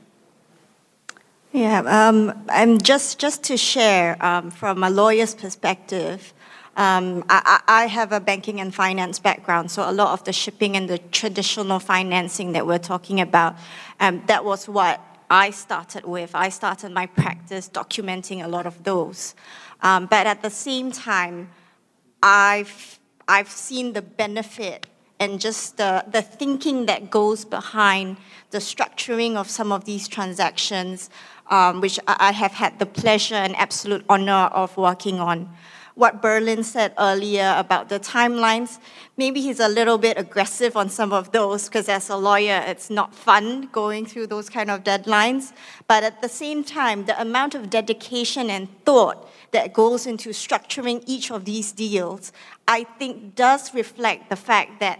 Yeah, 1.53 1.79
um, 1.85 2.33
and 2.49 2.83
just, 2.83 3.17
just 3.17 3.43
to 3.43 3.55
share 3.55 4.23
um, 4.23 4.51
from 4.51 4.83
a 4.83 4.89
lawyer's 4.89 5.33
perspective, 5.33 6.33
um, 6.75 7.23
I, 7.29 7.61
I, 7.69 7.85
have 7.85 8.11
a 8.11 8.19
banking 8.19 8.59
and 8.59 8.75
finance 8.75 9.17
background, 9.19 9.71
so 9.71 9.89
a 9.89 9.93
lot 9.93 10.11
of 10.11 10.25
the 10.25 10.33
shipping 10.33 10.75
and 10.75 10.89
the 10.89 10.97
traditional 10.97 11.79
financing 11.79 12.51
that 12.51 12.67
we're 12.67 12.77
talking 12.77 13.21
about, 13.21 13.55
um, 14.01 14.21
that 14.27 14.43
was 14.43 14.67
what 14.67 14.99
I 15.29 15.51
started 15.51 16.05
with. 16.05 16.31
I 16.33 16.49
started 16.49 16.91
my 16.91 17.05
practice 17.05 17.69
documenting 17.69 18.43
a 18.43 18.47
lot 18.47 18.65
of 18.65 18.83
those. 18.83 19.35
Um, 19.81 20.05
but 20.05 20.27
at 20.27 20.41
the 20.41 20.49
same 20.49 20.91
time, 20.91 21.49
I've, 22.21 22.99
I've 23.27 23.49
seen 23.49 23.93
the 23.93 24.01
benefit 24.01 24.87
and 25.19 25.39
just 25.39 25.77
the, 25.77 26.05
the 26.11 26.21
thinking 26.21 26.85
that 26.87 27.09
goes 27.09 27.45
behind 27.45 28.17
the 28.51 28.57
structuring 28.57 29.35
of 29.35 29.49
some 29.49 29.71
of 29.71 29.85
these 29.85 30.07
transactions, 30.07 31.09
um, 31.49 31.81
which 31.81 31.99
I 32.07 32.31
have 32.31 32.51
had 32.53 32.79
the 32.79 32.85
pleasure 32.85 33.35
and 33.35 33.55
absolute 33.55 34.03
honor 34.09 34.49
of 34.53 34.75
working 34.77 35.19
on. 35.19 35.49
What 35.95 36.21
Berlin 36.21 36.63
said 36.65 36.93
earlier 36.99 37.55
about 37.57 37.87
the 37.87 38.01
timelines, 38.01 38.79
maybe 39.15 39.39
he's 39.39 39.61
a 39.61 39.69
little 39.69 39.97
bit 39.97 40.17
aggressive 40.17 40.75
on 40.75 40.89
some 40.89 41.13
of 41.13 41.31
those 41.31 41.69
because 41.69 41.87
as 41.87 42.09
a 42.09 42.17
lawyer, 42.17 42.61
it's 42.67 42.89
not 42.89 43.15
fun 43.15 43.69
going 43.71 44.05
through 44.05 44.27
those 44.27 44.49
kind 44.49 44.69
of 44.69 44.83
deadlines. 44.83 45.53
But 45.87 46.03
at 46.03 46.21
the 46.21 46.27
same 46.27 46.65
time, 46.65 47.05
the 47.05 47.19
amount 47.19 47.55
of 47.55 47.69
dedication 47.69 48.49
and 48.49 48.67
thought 48.83 49.29
that 49.51 49.71
goes 49.71 50.05
into 50.05 50.31
structuring 50.31 51.01
each 51.05 51.31
of 51.31 51.45
these 51.45 51.71
deals, 51.71 52.33
I 52.67 52.83
think 52.99 53.35
does 53.35 53.73
reflect 53.73 54.29
the 54.29 54.35
fact 54.35 54.81
that 54.81 54.99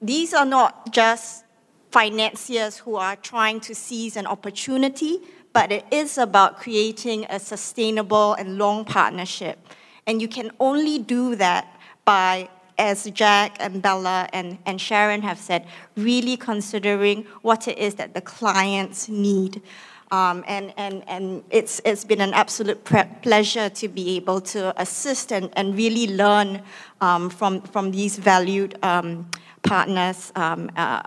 these 0.00 0.32
are 0.32 0.46
not 0.46 0.90
just 0.90 1.44
financiers 1.90 2.78
who 2.78 2.96
are 2.96 3.16
trying 3.16 3.60
to 3.60 3.74
seize 3.74 4.16
an 4.16 4.26
opportunity, 4.26 5.18
but 5.52 5.70
it 5.70 5.84
is 5.90 6.16
about 6.16 6.60
creating 6.60 7.26
a 7.28 7.38
sustainable 7.38 8.32
and 8.32 8.56
long 8.56 8.86
partnership. 8.86 9.58
And 10.06 10.20
you 10.20 10.28
can 10.28 10.50
only 10.60 10.98
do 10.98 11.34
that 11.36 11.66
by, 12.04 12.48
as 12.78 13.04
Jack 13.10 13.56
and 13.60 13.80
Bella 13.80 14.28
and, 14.32 14.58
and 14.66 14.80
Sharon 14.80 15.22
have 15.22 15.38
said, 15.38 15.66
really 15.96 16.36
considering 16.36 17.24
what 17.42 17.68
it 17.68 17.78
is 17.78 17.94
that 17.94 18.14
the 18.14 18.20
clients 18.20 19.08
need. 19.08 19.62
Um, 20.10 20.44
and 20.46 20.72
and, 20.76 21.02
and 21.08 21.42
it's, 21.50 21.80
it's 21.84 22.04
been 22.04 22.20
an 22.20 22.34
absolute 22.34 22.84
pleasure 23.22 23.68
to 23.70 23.88
be 23.88 24.16
able 24.16 24.40
to 24.42 24.80
assist 24.80 25.32
and, 25.32 25.50
and 25.54 25.74
really 25.74 26.14
learn 26.14 26.62
um, 27.00 27.30
from, 27.30 27.62
from 27.62 27.90
these 27.90 28.18
valued 28.18 28.78
um, 28.82 29.28
partners 29.64 30.32
um, 30.36 30.70
uh, 30.76 31.02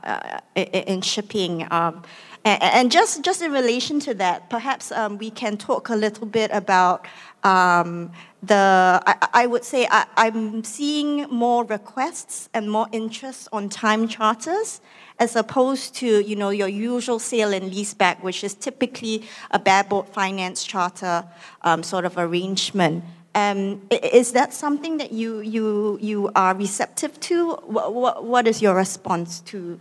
uh, 0.55 0.61
in 0.61 1.01
shipping. 1.01 1.67
Um, 1.71 2.03
and, 2.45 2.89
just, 2.91 3.23
just 3.23 3.41
in 3.41 3.51
relation 3.51 3.99
to 4.01 4.13
that, 4.15 4.49
perhaps 4.49 4.91
um, 4.93 5.17
we 5.17 5.29
can 5.29 5.57
talk 5.57 5.89
a 5.89 5.95
little 5.95 6.25
bit 6.25 6.49
about 6.53 7.05
um, 7.43 8.11
the, 8.41 9.01
I, 9.05 9.27
I, 9.33 9.47
would 9.47 9.65
say 9.65 9.85
I, 9.89 10.05
am 10.15 10.63
seeing 10.63 11.23
more 11.29 11.65
requests 11.65 12.49
and 12.53 12.71
more 12.71 12.87
interest 12.93 13.49
on 13.51 13.67
time 13.67 14.07
charters 14.07 14.79
as 15.19 15.35
opposed 15.35 15.95
to 15.95 16.21
you 16.21 16.35
know 16.35 16.49
your 16.49 16.67
usual 16.67 17.19
sale 17.19 17.53
and 17.53 17.71
leaseback, 17.71 18.21
which 18.21 18.43
is 18.43 18.53
typically 18.53 19.23
a 19.51 19.59
bareboat 19.59 20.07
finance 20.09 20.63
charter 20.63 21.25
um, 21.63 21.83
sort 21.83 22.05
of 22.05 22.17
arrangement. 22.17 23.03
Um, 23.37 23.81
is 23.91 24.31
that 24.31 24.51
something 24.51 24.97
that 24.97 25.11
you, 25.11 25.41
you, 25.41 25.99
you 26.01 26.31
are 26.35 26.55
receptive 26.55 27.19
to? 27.19 27.51
What, 27.67 27.93
what, 27.93 28.23
what 28.23 28.47
is 28.47 28.63
your 28.63 28.73
response 28.73 29.41
to 29.41 29.79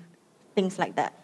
things 0.54 0.78
like 0.78 0.94
that? 0.96 1.14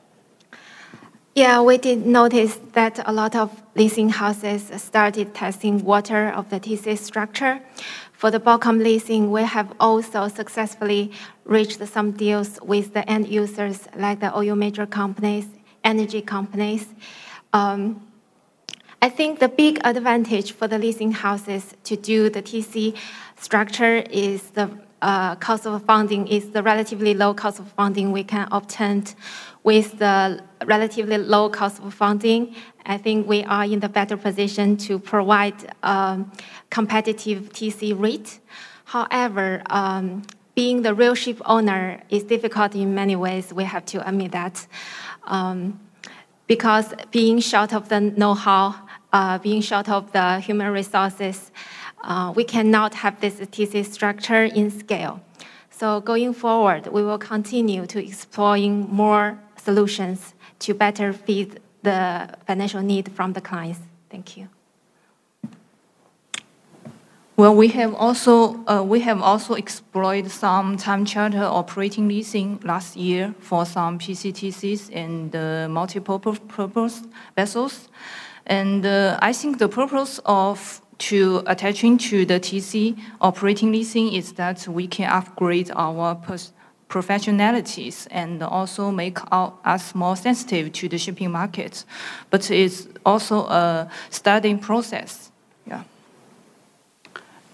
Yeah, 1.35 1.61
we 1.61 1.77
did 1.77 2.07
notice 2.07 2.59
that 2.73 3.07
a 3.07 3.13
lot 3.13 3.37
of 3.37 3.51
leasing 3.75 4.09
houses 4.09 4.71
started 4.77 5.35
testing 5.35 5.85
water 5.85 6.31
of 6.31 6.49
the 6.49 6.59
TC 6.59 6.97
structure. 6.97 7.61
For 8.15 8.31
the 8.31 8.41
Bocom 8.41 8.83
leasing, 8.83 9.31
we 9.31 9.43
have 9.43 9.71
also 9.79 10.29
successfully 10.29 11.13
reached 11.45 11.87
some 11.87 12.13
deals 12.13 12.59
with 12.63 12.95
the 12.95 13.07
end 13.11 13.29
users 13.29 13.89
like 13.95 14.21
the 14.21 14.35
oil 14.35 14.57
major 14.57 14.87
companies, 14.87 15.49
energy 15.85 16.23
companies. 16.23 16.87
Um, 17.53 18.01
I 19.05 19.09
think 19.09 19.41
the 19.41 19.49
big 19.49 19.81
advantage 19.83 20.53
for 20.53 20.69
the 20.69 20.79
leasing 20.79 21.11
houses 21.11 21.75
to 21.83 21.97
do 21.97 22.31
the 22.31 22.41
TC 22.41 22.97
structure 23.37 23.97
is 23.97 24.51
the 24.51 24.71
uh, 25.03 25.35
cost 25.35 25.67
of 25.67 25.83
funding 25.83 26.29
is 26.29 26.51
the 26.51 26.63
relatively 26.63 27.13
low 27.13 27.35
cost 27.35 27.59
of 27.59 27.67
funding 27.73 28.13
we 28.13 28.23
can 28.23 28.47
obtain 28.53 29.05
with 29.65 29.99
the 29.99 30.41
relatively 30.65 31.19
low 31.19 31.49
cost 31.49 31.83
of 31.83 31.93
funding, 31.93 32.55
I 32.87 32.97
think 32.97 33.27
we 33.27 33.43
are 33.43 33.65
in 33.65 33.81
the 33.81 33.89
better 33.89 34.17
position 34.17 34.77
to 34.79 35.01
provide 35.01 35.75
um, 35.83 36.31
competitive 36.71 37.53
TC 37.53 38.01
rate. 38.01 38.39
However, 38.85 39.63
um, 39.69 40.23
being 40.55 40.83
the 40.83 40.95
real 40.95 41.17
ship 41.17 41.41
owner 41.45 42.01
is 42.09 42.23
difficult 42.23 42.77
in 42.77 42.95
many 42.95 43.17
ways. 43.17 43.53
We 43.53 43.65
have 43.65 43.85
to 43.87 44.07
admit 44.07 44.31
that. 44.31 44.65
Um, 45.25 45.81
because 46.47 46.93
being 47.11 47.39
short 47.41 47.73
of 47.73 47.89
the 47.89 48.01
know-how, 48.01 48.75
uh, 49.13 49.39
being 49.39 49.61
short 49.61 49.89
of 49.89 50.13
the 50.13 50.41
human 50.41 50.73
resources, 50.73 51.51
uh, 52.05 52.33
we 52.35 52.45
cannot 52.45 52.95
have 52.95 53.21
this 53.21 53.35
TC 53.41 53.85
structure 53.85 54.45
in 54.45 54.71
scale. 54.71 55.21
So 55.71 56.01
going 56.01 56.33
forward, 56.35 56.87
we 56.89 57.03
will 57.03 57.19
continue 57.19 57.87
to 57.87 58.05
exploring 58.05 58.89
more 58.91 59.39
solutions 59.57 60.35
to 60.61 60.75
better 60.75 61.13
feed 61.13 61.61
the 61.83 62.29
financial 62.47 62.83
need 62.83 63.11
from 63.13 63.33
the 63.33 63.41
clients. 63.41 63.81
Thank 64.11 64.37
you. 64.37 64.49
Well, 67.35 67.57
we 67.57 67.69
have 67.69 67.95
also 67.95 68.63
uh, 68.67 68.85
we 68.85 69.01
have 69.01 69.23
also 69.23 69.55
explored 69.55 70.31
some 70.31 70.77
time 70.77 71.05
charter 71.07 71.43
operating 71.43 72.07
leasing 72.07 72.61
last 72.63 72.95
year 72.95 73.35
for 73.41 73.65
some 73.65 73.99
PCTCs 73.99 74.91
and 74.95 75.35
uh, 75.35 75.67
multi-purpose 75.69 77.03
vessels, 77.35 77.89
and 78.47 78.85
uh, 78.85 79.19
I 79.23 79.33
think 79.33 79.59
the 79.59 79.69
purpose 79.69 80.21
of 80.25 80.81
to 80.99 81.43
attaching 81.47 81.99
to 81.99 82.25
the 82.25 82.39
TC 82.39 82.97
operating 83.21 83.73
leasing 83.73 84.13
is 84.13 84.35
that 84.35 84.69
we 84.69 84.87
can 84.87 85.11
upgrade 85.11 85.71
our 85.75 86.15
professionalities 86.89 88.07
and 88.11 88.43
also 88.43 88.91
make 88.91 89.19
our, 89.33 89.53
us 89.65 89.95
more 89.95 90.15
sensitive 90.15 90.73
to 90.73 90.89
the 90.89 90.99
shipping 90.99 91.31
market. 91.31 91.85
But 92.31 92.51
it's 92.51 92.87
also 93.05 93.47
a 93.47 93.91
studying 94.11 94.59
process. 94.59 95.33
Yeah. 95.67 95.83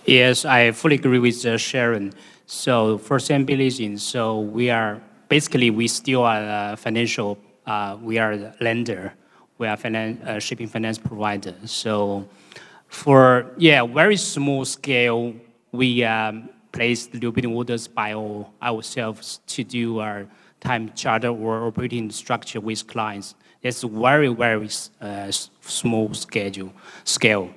Yes, 0.05 0.45
I 0.45 0.73
fully 0.73 0.97
agree 0.97 1.19
with 1.19 1.45
uh, 1.47 1.57
Sharon. 1.57 2.13
So 2.47 2.99
for 2.99 3.19
CMB 3.19 3.57
Leasing, 3.57 3.99
so 3.99 4.41
we 4.41 4.71
are 4.71 5.01
basically 5.29 5.71
we 5.71 5.87
still 5.89 6.25
are 6.25 6.73
a 6.73 6.77
financial. 6.77 7.39
Uh, 7.67 7.97
we 8.03 8.19
are 8.19 8.33
a 8.33 8.55
lender. 8.61 9.13
We 9.59 9.67
are 9.67 9.77
finan- 9.77 10.25
uh, 10.27 10.39
shipping 10.39 10.69
finance 10.69 10.99
provider. 10.99 11.55
So 11.65 12.29
for 12.89 13.53
yeah, 13.59 13.85
very 13.85 14.17
small 14.17 14.65
scale, 14.65 15.35
we 15.73 16.05
um, 16.05 16.49
place 16.73 17.07
the 17.07 17.19
building 17.19 17.55
orders 17.55 17.89
by 17.89 18.15
ourselves 18.63 19.41
to 19.49 19.65
do 19.65 19.99
our 19.99 20.27
time 20.61 20.93
charter 20.95 21.29
or 21.29 21.67
operating 21.67 22.11
structure 22.11 22.61
with 22.61 22.87
clients. 22.87 23.35
It's 23.63 23.83
very, 23.83 24.29
very 24.29 24.69
uh, 25.01 25.31
small 25.61 26.15
schedule 26.15 26.73
scale. 27.05 27.51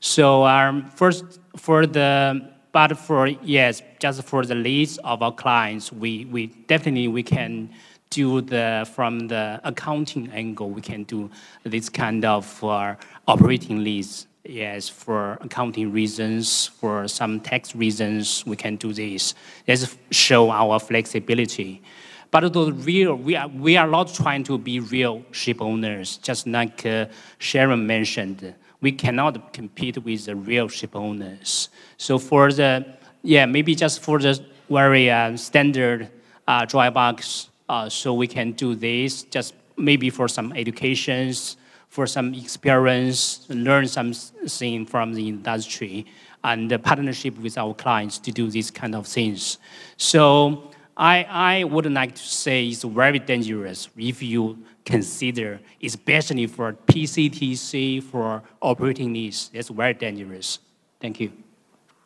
So 0.00 0.44
um, 0.44 0.88
first, 0.90 1.40
for 1.56 1.86
the 1.86 2.50
but 2.70 2.96
for 2.98 3.26
yes, 3.26 3.82
just 3.98 4.22
for 4.22 4.44
the 4.44 4.54
leads 4.54 4.98
of 4.98 5.22
our 5.22 5.32
clients, 5.32 5.92
we, 5.92 6.26
we 6.26 6.46
definitely 6.46 7.08
we 7.08 7.22
can 7.22 7.70
do 8.10 8.40
the 8.40 8.88
from 8.94 9.28
the 9.28 9.60
accounting 9.64 10.30
angle. 10.32 10.70
We 10.70 10.80
can 10.80 11.04
do 11.04 11.30
this 11.64 11.88
kind 11.88 12.24
of 12.24 12.64
uh, 12.64 12.94
operating 13.26 13.84
lease. 13.84 14.26
yes, 14.48 14.88
for 14.88 15.38
accounting 15.42 15.92
reasons, 15.92 16.66
for 16.66 17.06
some 17.06 17.38
tax 17.40 17.74
reasons, 17.76 18.44
we 18.46 18.56
can 18.56 18.76
do 18.76 18.92
this. 18.92 19.34
Let's 19.66 19.96
show 20.10 20.50
our 20.50 20.80
flexibility. 20.80 21.82
But 22.30 22.52
the 22.52 22.72
real, 22.72 23.14
we 23.14 23.36
are, 23.36 23.48
we 23.48 23.76
are 23.76 23.86
not 23.86 24.12
trying 24.12 24.44
to 24.44 24.58
be 24.58 24.80
real 24.80 25.22
ship 25.32 25.62
owners, 25.62 26.18
just 26.18 26.46
like 26.46 26.84
uh, 26.84 27.06
Sharon 27.38 27.86
mentioned. 27.86 28.54
We 28.80 28.92
cannot 28.92 29.52
compete 29.52 29.98
with 29.98 30.26
the 30.26 30.36
real 30.36 30.68
ship 30.68 30.94
owners. 30.94 31.68
So 31.96 32.18
for 32.18 32.52
the, 32.52 32.86
yeah, 33.22 33.46
maybe 33.46 33.74
just 33.74 34.00
for 34.00 34.18
the 34.18 34.42
very 34.70 35.10
uh, 35.10 35.36
standard 35.36 36.10
uh, 36.46 36.64
dry 36.66 36.90
box, 36.90 37.48
uh, 37.68 37.88
so 37.88 38.14
we 38.14 38.26
can 38.26 38.52
do 38.52 38.74
this, 38.74 39.22
just 39.24 39.54
maybe 39.76 40.10
for 40.10 40.28
some 40.28 40.52
educations, 40.52 41.56
for 41.88 42.06
some 42.06 42.34
experience, 42.34 43.46
learn 43.48 43.86
something 43.86 44.84
from 44.86 45.14
the 45.14 45.28
industry, 45.28 46.06
and 46.44 46.70
the 46.70 46.78
partnership 46.78 47.38
with 47.38 47.58
our 47.58 47.74
clients 47.74 48.18
to 48.18 48.30
do 48.30 48.50
these 48.50 48.70
kind 48.70 48.94
of 48.94 49.06
things. 49.06 49.58
So 49.96 50.70
I, 50.96 51.24
I 51.28 51.64
would 51.64 51.90
like 51.92 52.14
to 52.14 52.22
say 52.22 52.66
it's 52.66 52.82
very 52.84 53.18
dangerous 53.18 53.88
if 53.96 54.22
you 54.22 54.58
consider, 54.84 55.60
especially 55.82 56.46
for 56.46 56.72
PCTC, 56.72 58.02
for 58.02 58.42
operating 58.60 59.12
needs, 59.12 59.50
it's 59.52 59.68
very 59.68 59.94
dangerous. 59.94 60.58
Thank 61.00 61.20
you. 61.20 61.32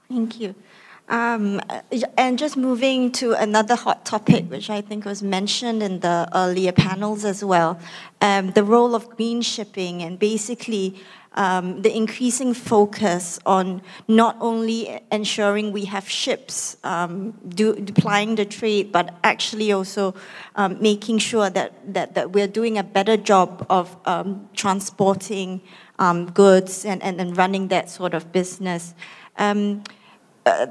Thank 0.09 0.41
you. 0.41 0.55
Um, 1.13 1.61
and 2.17 2.39
just 2.39 2.57
moving 2.57 3.13
to 3.13 3.35
another 3.35 3.75
hot 3.75 4.07
topic, 4.07 4.51
which 4.51 4.71
I 4.71 4.81
think 4.81 5.05
was 5.05 5.23
mentioned 5.23 5.83
in 5.83 6.01
the 6.01 6.27
earlier 6.35 6.73
panels 6.73 7.27
as 7.27 7.45
well, 7.45 7.79
um, 8.23 8.53
the 8.53 8.65
role 8.65 8.95
of 8.95 9.11
green 9.11 9.43
shipping 9.43 10.03
and 10.03 10.19
basically 10.19 10.99
um, 11.35 11.83
the 11.83 11.95
increasing 11.95 12.55
focus 12.55 13.39
on 13.45 13.83
not 14.09 14.39
only 14.41 15.03
ensuring 15.11 15.73
we 15.73 15.85
have 15.85 16.09
ships 16.09 16.79
um, 16.83 17.33
do, 17.47 17.75
deploying 17.75 18.37
the 18.37 18.47
trade, 18.47 18.91
but 18.91 19.15
actually 19.23 19.71
also 19.71 20.15
um, 20.57 20.81
making 20.81 21.19
sure 21.19 21.51
that, 21.51 21.75
that, 21.93 22.15
that 22.15 22.33
we're 22.33 22.49
doing 22.49 22.79
a 22.79 22.83
better 22.83 23.19
job 23.19 23.67
of 23.69 23.95
um, 24.07 24.49
transporting 24.55 25.61
goods 26.33 26.87
and, 26.87 27.03
and, 27.03 27.21
and 27.21 27.37
running 27.37 27.69
that 27.69 27.91
sort 27.91 28.15
of 28.15 28.33
business. 28.33 28.95
Uh, 30.45 30.67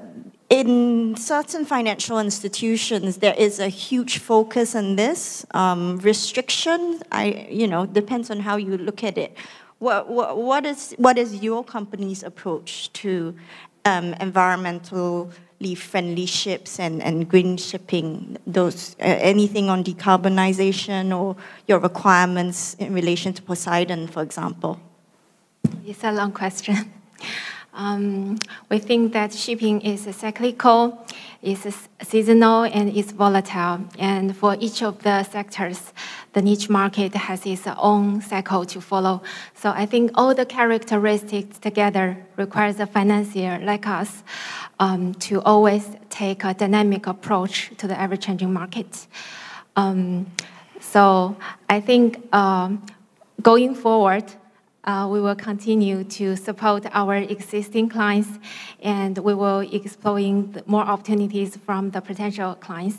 in 0.50 1.16
certain 1.16 1.64
financial 1.64 2.20
institutions, 2.20 3.18
there 3.18 3.34
is 3.38 3.58
a 3.60 3.70
huge 3.70 4.18
focus 4.18 4.76
on 4.76 4.98
this 4.98 5.46
um, 5.52 5.98
restriction. 6.00 7.02
I, 7.10 7.48
you 7.50 7.68
know, 7.68 7.86
depends 7.86 8.30
on 8.30 8.42
how 8.42 8.58
you 8.58 8.78
look 8.78 9.02
at 9.02 9.18
it. 9.18 9.38
What, 9.80 10.10
what, 10.10 10.38
what 10.38 10.66
is 10.66 10.94
what 10.98 11.18
is 11.18 11.42
your 11.42 11.64
company's 11.64 12.22
approach 12.22 12.92
to 12.94 13.34
um, 13.86 14.14
environmentally 14.16 15.78
friendly 15.78 16.26
ships 16.26 16.80
and, 16.82 17.02
and 17.02 17.30
green 17.30 17.56
shipping? 17.56 18.38
Those 18.46 18.98
uh, 19.00 19.04
anything 19.04 19.70
on 19.70 19.86
decarbonization 19.86 21.18
or 21.18 21.38
your 21.66 21.80
requirements 21.80 22.74
in 22.74 22.94
relation 22.94 23.34
to 23.34 23.42
Poseidon, 23.42 24.08
for 24.08 24.22
example? 24.22 24.82
It's 25.86 26.04
a 26.04 26.12
long 26.12 26.34
question. 26.34 26.92
Um, 27.74 28.38
we 28.70 28.80
think 28.80 29.14
that 29.14 29.34
shipping 29.34 29.80
is 29.82 30.02
cyclical, 30.16 31.06
is 31.42 31.88
seasonal, 32.02 32.66
and 32.66 32.96
is 32.96 33.12
volatile. 33.12 33.86
And 33.98 34.36
for 34.36 34.58
each 34.60 34.84
of 34.84 35.02
the 35.04 35.24
sectors, 35.24 35.94
the 36.34 36.42
niche 36.42 36.70
market 36.70 37.16
has 37.16 37.46
its 37.46 37.66
own 37.78 38.22
cycle 38.22 38.66
to 38.66 38.82
follow. 38.82 39.22
So 39.56 39.70
I 39.70 39.86
think 39.86 40.12
all 40.16 40.36
the 40.36 40.46
characteristics 40.46 41.60
together 41.60 42.18
requires 42.36 42.80
a 42.80 42.86
financier 42.86 43.60
like 43.64 43.88
us 43.88 44.24
um, 44.80 45.14
to 45.16 45.42
always 45.42 45.96
take 46.10 46.44
a 46.44 46.54
dynamic 46.54 47.08
approach 47.08 47.72
to 47.78 47.88
the 47.88 48.00
ever-changing 48.00 48.52
market. 48.52 49.08
Um, 49.78 50.30
so 50.80 51.38
I 51.70 51.80
think 51.80 52.34
um, 52.34 52.86
going 53.42 53.76
forward, 53.76 54.26
uh, 54.84 55.08
we 55.12 55.22
will 55.22 55.36
continue 55.36 56.04
to 56.04 56.36
support 56.36 56.86
our 56.92 57.16
existing 57.16 57.90
clients 57.90 58.30
and 58.82 59.18
we 59.20 59.34
will 59.34 59.60
exploring 59.60 60.62
more 60.66 60.84
opportunities 60.84 61.56
from 61.56 61.92
the 61.92 62.02
potential 62.02 62.56
clients. 62.56 62.98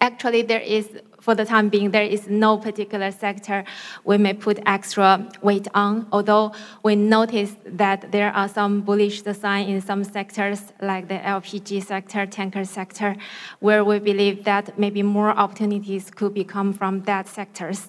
actually 0.00 0.42
there 0.42 0.60
is 0.60 0.86
for 1.22 1.36
the 1.36 1.44
time 1.44 1.68
being, 1.68 1.92
there 1.92 2.02
is 2.02 2.26
no 2.28 2.58
particular 2.58 3.12
sector 3.12 3.64
we 4.04 4.18
may 4.18 4.34
put 4.34 4.58
extra 4.66 5.24
weight 5.40 5.68
on, 5.72 6.06
although 6.10 6.52
we 6.82 6.96
notice 6.96 7.54
that 7.64 8.10
there 8.10 8.32
are 8.32 8.48
some 8.48 8.80
bullish 8.80 9.22
signs 9.22 9.68
in 9.68 9.80
some 9.80 10.02
sectors, 10.02 10.72
like 10.80 11.06
the 11.06 11.18
LPG 11.18 11.84
sector, 11.84 12.26
tanker 12.26 12.64
sector, 12.64 13.14
where 13.60 13.84
we 13.84 14.00
believe 14.00 14.42
that 14.42 14.76
maybe 14.76 15.02
more 15.02 15.30
opportunities 15.30 16.10
could 16.10 16.34
become 16.34 16.72
from 16.72 17.02
that 17.02 17.28
sectors. 17.28 17.86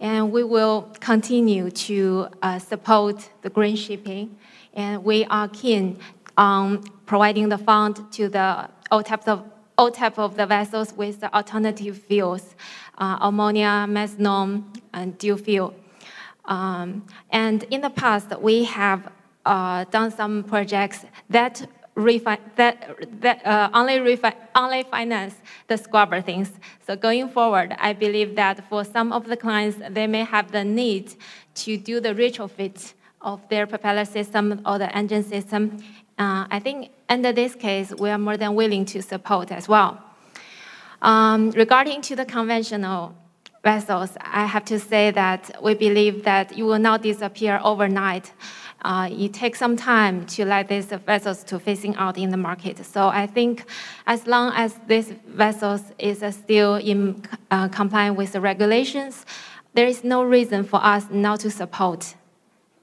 And 0.00 0.32
we 0.32 0.42
will 0.42 0.90
continue 1.00 1.70
to 1.70 2.28
uh, 2.42 2.58
support 2.58 3.28
the 3.42 3.50
green 3.50 3.76
shipping, 3.76 4.36
and 4.74 5.04
we 5.04 5.24
are 5.26 5.48
keen 5.48 5.98
on 6.36 6.82
providing 7.06 7.48
the 7.48 7.58
fund 7.58 8.00
to 8.12 8.28
the 8.28 8.68
all 8.90 9.02
types 9.02 9.28
of 9.28 9.44
all 9.76 9.90
type 9.90 10.18
of 10.18 10.36
the 10.36 10.46
vessels 10.46 10.92
with 10.94 11.20
the 11.20 11.34
alternative 11.34 11.98
fuels, 11.98 12.54
uh, 12.98 13.18
ammonia, 13.20 13.86
methanol, 13.88 14.62
and 14.92 15.18
dual 15.18 15.36
fuel. 15.36 15.74
Um, 16.44 17.06
and 17.30 17.64
in 17.70 17.80
the 17.80 17.90
past, 17.90 18.38
we 18.40 18.64
have 18.64 19.10
uh, 19.44 19.84
done 19.90 20.10
some 20.10 20.44
projects 20.44 21.04
that 21.28 21.66
refi- 21.96 22.38
that, 22.56 23.20
that 23.20 23.46
uh, 23.46 23.70
only, 23.72 23.98
refi- 23.98 24.34
only 24.54 24.82
finance 24.82 25.34
the 25.68 25.76
scrubber 25.76 26.20
things. 26.20 26.50
So 26.86 26.96
going 26.96 27.28
forward, 27.28 27.74
I 27.78 27.92
believe 27.92 28.36
that 28.36 28.68
for 28.68 28.84
some 28.84 29.12
of 29.12 29.26
the 29.26 29.36
clients, 29.36 29.78
they 29.90 30.06
may 30.06 30.24
have 30.24 30.50
the 30.50 30.64
need 30.64 31.14
to 31.56 31.76
do 31.76 32.00
the 32.00 32.14
retrofit 32.14 32.94
of 33.20 33.48
their 33.48 33.66
propeller 33.66 34.04
system 34.04 34.60
or 34.66 34.78
the 34.78 34.94
engine 34.96 35.24
system. 35.24 35.82
Uh, 36.18 36.46
I 36.50 36.60
think 36.60 36.90
under 37.08 37.32
this 37.32 37.54
case, 37.54 37.92
we 37.98 38.10
are 38.10 38.18
more 38.18 38.36
than 38.36 38.54
willing 38.54 38.84
to 38.86 39.02
support 39.02 39.50
as 39.50 39.68
well. 39.68 40.00
Um, 41.02 41.50
regarding 41.50 42.02
to 42.02 42.16
the 42.16 42.24
conventional 42.24 43.14
vessels, 43.62 44.16
I 44.20 44.46
have 44.46 44.64
to 44.66 44.78
say 44.78 45.10
that 45.10 45.62
we 45.62 45.74
believe 45.74 46.24
that 46.24 46.56
you 46.56 46.66
will 46.66 46.78
not 46.78 47.02
disappear 47.02 47.60
overnight. 47.62 48.32
Uh, 48.84 49.08
it 49.10 49.32
takes 49.32 49.58
some 49.58 49.76
time 49.76 50.26
to 50.26 50.44
let 50.44 50.68
these 50.68 50.86
vessels 51.06 51.42
to 51.42 51.58
phasing 51.58 51.94
out 51.96 52.18
in 52.18 52.28
the 52.28 52.36
market. 52.36 52.84
So 52.84 53.08
I 53.08 53.26
think 53.26 53.64
as 54.06 54.26
long 54.26 54.52
as 54.54 54.78
these 54.86 55.14
vessels 55.26 55.80
is 55.98 56.22
uh, 56.22 56.30
still 56.30 56.74
in 56.76 57.22
uh, 57.50 57.68
compliance 57.68 58.18
with 58.18 58.32
the 58.32 58.42
regulations, 58.42 59.24
there 59.72 59.86
is 59.86 60.04
no 60.04 60.22
reason 60.22 60.64
for 60.64 60.84
us 60.84 61.06
not 61.10 61.40
to 61.40 61.50
support. 61.50 62.14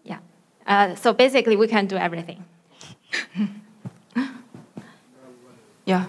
Yeah. 0.04 0.18
Uh, 0.66 0.96
so 0.96 1.14
basically, 1.14 1.56
we 1.56 1.68
can 1.68 1.86
do 1.86 1.98
everything. 1.98 2.44
yeah. 5.86 6.06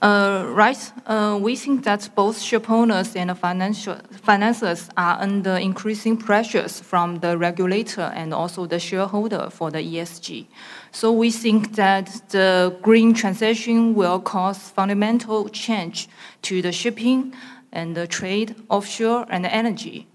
Uh, 0.00 0.44
right. 0.50 0.92
Uh, 1.06 1.36
we 1.42 1.56
think 1.56 1.82
that 1.82 2.08
both 2.14 2.40
ship 2.40 2.70
owners 2.70 3.16
and 3.16 3.36
financial 3.36 3.96
financiers 4.22 4.88
are 4.96 5.20
under 5.20 5.56
increasing 5.56 6.16
pressures 6.16 6.78
from 6.78 7.18
the 7.18 7.36
regulator 7.36 8.12
and 8.14 8.32
also 8.32 8.64
the 8.64 8.78
shareholder 8.78 9.50
for 9.50 9.72
the 9.72 9.78
ESG. 9.78 10.46
So 10.92 11.10
we 11.10 11.32
think 11.32 11.74
that 11.74 12.22
the 12.28 12.76
green 12.80 13.12
transition 13.12 13.96
will 13.96 14.20
cause 14.20 14.70
fundamental 14.70 15.48
change 15.48 16.08
to 16.42 16.62
the 16.62 16.70
shipping 16.70 17.34
and 17.72 17.96
the 17.96 18.06
trade, 18.06 18.54
offshore, 18.70 19.26
and 19.28 19.44
energy. 19.46 20.06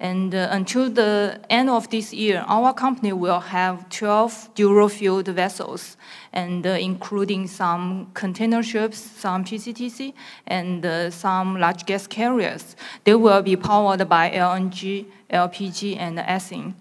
And 0.00 0.34
uh, 0.34 0.48
until 0.50 0.90
the 0.90 1.40
end 1.48 1.70
of 1.70 1.88
this 1.88 2.12
year, 2.12 2.44
our 2.48 2.74
company 2.74 3.12
will 3.12 3.40
have 3.40 3.88
12 3.90 4.50
dual-fueled 4.54 5.28
vessels, 5.28 5.96
and 6.32 6.66
uh, 6.66 6.70
including 6.70 7.46
some 7.46 8.10
container 8.12 8.62
ships, 8.62 8.98
some 8.98 9.44
PCTC, 9.44 10.12
and 10.46 10.84
uh, 10.84 11.10
some 11.10 11.58
large 11.60 11.86
gas 11.86 12.06
carriers. 12.06 12.74
They 13.04 13.14
will 13.14 13.42
be 13.42 13.56
powered 13.56 14.08
by 14.08 14.30
LNG, 14.30 15.06
LPG, 15.30 15.96
and 15.96 16.18
ethane. 16.18 16.74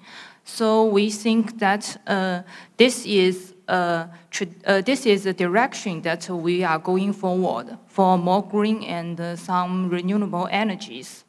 So 0.46 0.86
we 0.86 1.10
think 1.10 1.60
that 1.60 1.98
uh, 2.06 2.42
this 2.78 3.06
is 3.06 3.54
uh, 3.68 4.08
uh, 4.66 4.82
this 4.82 5.06
is 5.06 5.24
the 5.24 5.34
direction 5.34 6.02
that 6.02 6.30
we 6.30 6.66
are 6.66 6.80
going 6.80 7.14
forward 7.14 7.78
for 7.88 8.18
more 8.18 8.44
green 8.44 8.84
and 8.84 9.40
some 9.40 9.90
renewable 9.90 10.50
energies. 10.52 11.24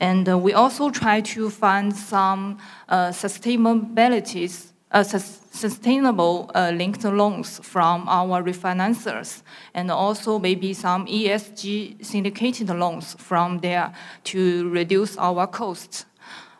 And 0.00 0.28
uh, 0.28 0.38
we 0.38 0.52
also 0.52 0.90
try 0.90 1.20
to 1.20 1.50
find 1.50 1.94
some 1.94 2.58
uh, 2.88 3.08
sustainabilities, 3.08 4.68
uh, 4.92 5.02
sustainable 5.02 6.50
uh, 6.54 6.70
linked 6.74 7.04
loans 7.04 7.60
from 7.62 8.08
our 8.08 8.42
refinancers, 8.42 9.42
and 9.74 9.90
also 9.90 10.38
maybe 10.38 10.72
some 10.72 11.06
ESG 11.06 12.04
syndicated 12.04 12.68
loans 12.68 13.14
from 13.18 13.58
there 13.58 13.92
to 14.24 14.70
reduce 14.70 15.16
our 15.18 15.46
costs. 15.46 16.04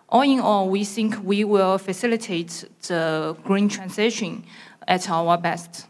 All 0.09 0.23
in 0.23 0.41
all, 0.41 0.69
we 0.69 0.85
think 0.85 1.17
we 1.23 1.45
will 1.45 1.79
facilitate 1.79 2.65
the 2.89 3.37
green 3.45 3.69
transition 3.69 4.45
at 4.87 5.09
our 5.09 5.39
best. 5.39 5.87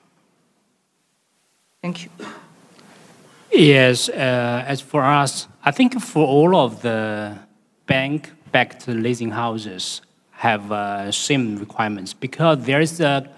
Thank 1.80 2.04
you. 2.04 2.10
Yes, 3.50 4.08
uh, 4.08 4.64
as 4.66 4.80
for 4.80 5.02
us, 5.02 5.47
I 5.68 5.70
think 5.70 6.00
for 6.00 6.26
all 6.26 6.56
of 6.56 6.80
the 6.80 7.36
bank-backed 7.84 8.88
leasing 8.88 9.30
houses 9.30 10.00
have 10.30 10.72
uh, 10.72 11.12
same 11.12 11.58
requirements 11.58 12.14
because 12.14 12.64
there 12.64 12.80
is 12.80 13.02
a, 13.02 13.28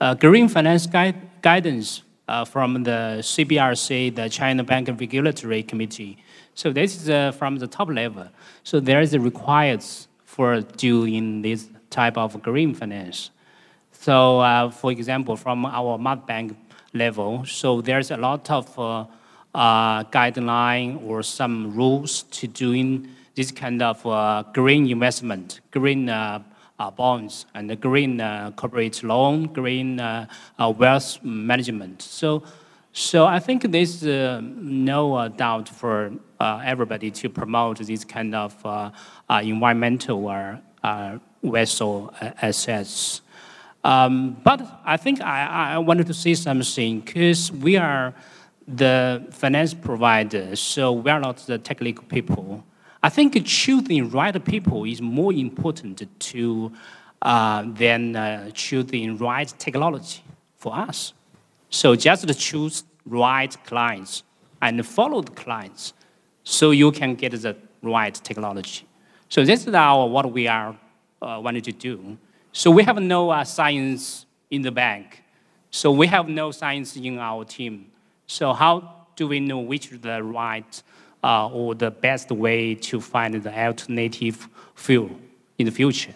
a 0.00 0.16
green 0.16 0.48
finance 0.48 0.86
guide, 0.86 1.16
guidance 1.42 2.02
uh, 2.26 2.46
from 2.46 2.84
the 2.84 3.18
CBRC, 3.20 4.14
the 4.14 4.30
China 4.30 4.64
Bank 4.64 4.88
Regulatory 4.98 5.62
Committee. 5.62 6.16
So 6.54 6.72
this 6.72 6.96
is 6.96 7.10
uh, 7.10 7.32
from 7.32 7.58
the 7.58 7.66
top 7.66 7.90
level. 7.90 8.28
So 8.62 8.80
there 8.80 9.02
is 9.02 9.12
a 9.12 9.20
required 9.20 9.84
for 10.24 10.62
doing 10.62 11.42
this 11.42 11.68
type 11.90 12.16
of 12.16 12.42
green 12.42 12.72
finance. 12.72 13.28
So 13.92 14.40
uh, 14.40 14.70
for 14.70 14.90
example, 14.90 15.36
from 15.36 15.66
our 15.66 15.98
mud 15.98 16.26
bank 16.26 16.56
level, 16.94 17.44
so 17.44 17.82
there's 17.82 18.10
a 18.10 18.16
lot 18.16 18.50
of 18.50 18.78
uh, 19.54 19.58
uh, 19.58 20.02
guideline 20.04 21.00
or 21.06 21.22
some 21.22 21.74
rules 21.74 22.24
to 22.24 22.48
doing 22.48 23.08
this 23.36 23.52
kind 23.52 23.82
of 23.82 24.04
uh, 24.06 24.42
green 24.52 24.88
investment, 24.90 25.60
green 25.70 26.08
uh, 26.08 26.42
uh, 26.78 26.90
bonds, 26.90 27.46
and 27.54 27.80
green 27.80 28.18
corporate 28.56 29.02
loan, 29.02 29.46
green 29.46 29.96
wealth 30.58 31.22
management. 31.22 32.02
So, 32.02 32.42
so 32.92 33.26
I 33.26 33.38
think 33.38 33.70
there's 33.70 34.02
no 34.02 35.28
doubt 35.28 35.68
for 35.68 36.12
everybody 36.40 37.10
to 37.10 37.28
promote 37.28 37.78
this 37.78 38.04
kind 38.04 38.34
of 38.34 38.92
environmental 39.30 40.60
vessel 41.42 42.12
assets. 42.42 43.20
Um, 43.84 44.36
but 44.42 44.80
I 44.84 44.96
think 44.96 45.20
I, 45.20 45.74
I 45.74 45.78
wanted 45.78 46.06
to 46.06 46.14
say 46.14 46.34
something 46.34 47.00
because 47.00 47.52
we 47.52 47.76
are 47.76 48.14
the 48.66 49.26
finance 49.30 49.74
providers, 49.74 50.60
so 50.60 50.92
we 50.92 51.10
are 51.10 51.20
not 51.20 51.38
the 51.46 51.58
technical 51.58 52.04
people. 52.04 52.64
I 53.02 53.10
think 53.10 53.44
choosing 53.44 54.08
right 54.10 54.44
people 54.44 54.84
is 54.84 55.02
more 55.02 55.32
important 55.32 56.02
to 56.18 56.72
uh, 57.20 57.64
than 57.66 58.16
uh, 58.16 58.50
choosing 58.54 59.18
right 59.18 59.52
technology 59.58 60.22
for 60.56 60.74
us. 60.74 61.12
So 61.68 61.94
just 61.94 62.38
choose 62.38 62.84
right 63.04 63.54
clients 63.64 64.22
and 64.62 64.86
follow 64.86 65.20
the 65.20 65.32
clients, 65.32 65.92
so 66.44 66.70
you 66.70 66.90
can 66.92 67.14
get 67.14 67.32
the 67.32 67.56
right 67.82 68.14
technology. 68.14 68.86
So 69.28 69.44
this 69.44 69.66
is 69.66 69.74
our 69.74 70.06
what 70.06 70.30
we 70.32 70.48
are 70.48 70.76
uh, 71.20 71.40
wanting 71.42 71.62
to 71.62 71.72
do. 71.72 72.16
So 72.52 72.70
we 72.70 72.82
have 72.84 72.98
no 73.02 73.30
uh, 73.30 73.44
science 73.44 74.26
in 74.50 74.62
the 74.62 74.70
bank. 74.70 75.22
So 75.70 75.90
we 75.90 76.06
have 76.06 76.28
no 76.28 76.52
science 76.52 76.96
in 76.96 77.18
our 77.18 77.44
team. 77.44 77.90
So 78.26 78.52
how 78.52 79.06
do 79.16 79.28
we 79.28 79.40
know 79.40 79.58
which 79.58 79.92
is 79.92 80.00
the 80.00 80.22
right 80.22 80.82
uh, 81.22 81.48
or 81.48 81.74
the 81.74 81.90
best 81.90 82.30
way 82.30 82.74
to 82.74 83.00
find 83.00 83.34
the 83.34 83.56
alternative 83.56 84.48
fuel 84.74 85.10
in 85.58 85.66
the 85.66 85.72
future? 85.72 86.14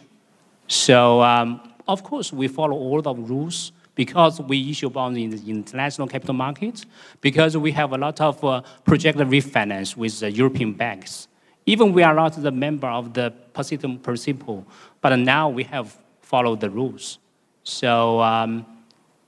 So 0.66 1.22
um, 1.22 1.60
of 1.86 2.02
course 2.02 2.32
we 2.32 2.48
follow 2.48 2.76
all 2.76 3.00
the 3.02 3.14
rules 3.14 3.72
because 3.94 4.40
we 4.40 4.70
issue 4.70 4.88
bonds 4.88 5.18
in 5.18 5.30
the 5.30 5.50
international 5.50 6.06
capital 6.06 6.32
markets, 6.34 6.86
because 7.20 7.56
we 7.56 7.72
have 7.72 7.92
a 7.92 7.98
lot 7.98 8.20
of 8.20 8.44
uh, 8.44 8.62
project 8.84 9.18
refinance 9.18 9.96
with 9.96 10.20
the 10.20 10.30
European 10.30 10.72
banks. 10.72 11.26
Even 11.66 11.92
we 11.92 12.04
are 12.04 12.14
not 12.14 12.40
the 12.40 12.52
member 12.52 12.86
of 12.86 13.12
the 13.12 13.32
Poseidon 13.52 13.98
Principle, 13.98 14.64
but 15.00 15.16
now 15.16 15.48
we 15.48 15.64
have 15.64 15.98
followed 16.22 16.60
the 16.60 16.70
rules. 16.70 17.18
So 17.64 18.20
um, 18.20 18.64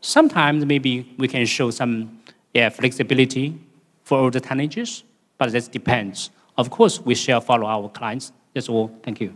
sometimes 0.00 0.64
maybe 0.64 1.14
we 1.18 1.26
can 1.26 1.44
show 1.46 1.70
some 1.72 2.19
yeah, 2.54 2.68
flexibility 2.68 3.58
for 4.02 4.18
all 4.18 4.30
the 4.30 4.40
tonnages, 4.40 5.02
but 5.38 5.52
that 5.52 5.70
depends. 5.70 6.30
Of 6.56 6.70
course, 6.70 7.00
we 7.00 7.14
shall 7.14 7.40
follow 7.40 7.66
our 7.66 7.88
clients. 7.88 8.32
That's 8.54 8.68
all. 8.68 8.90
Thank 9.02 9.20
you. 9.20 9.34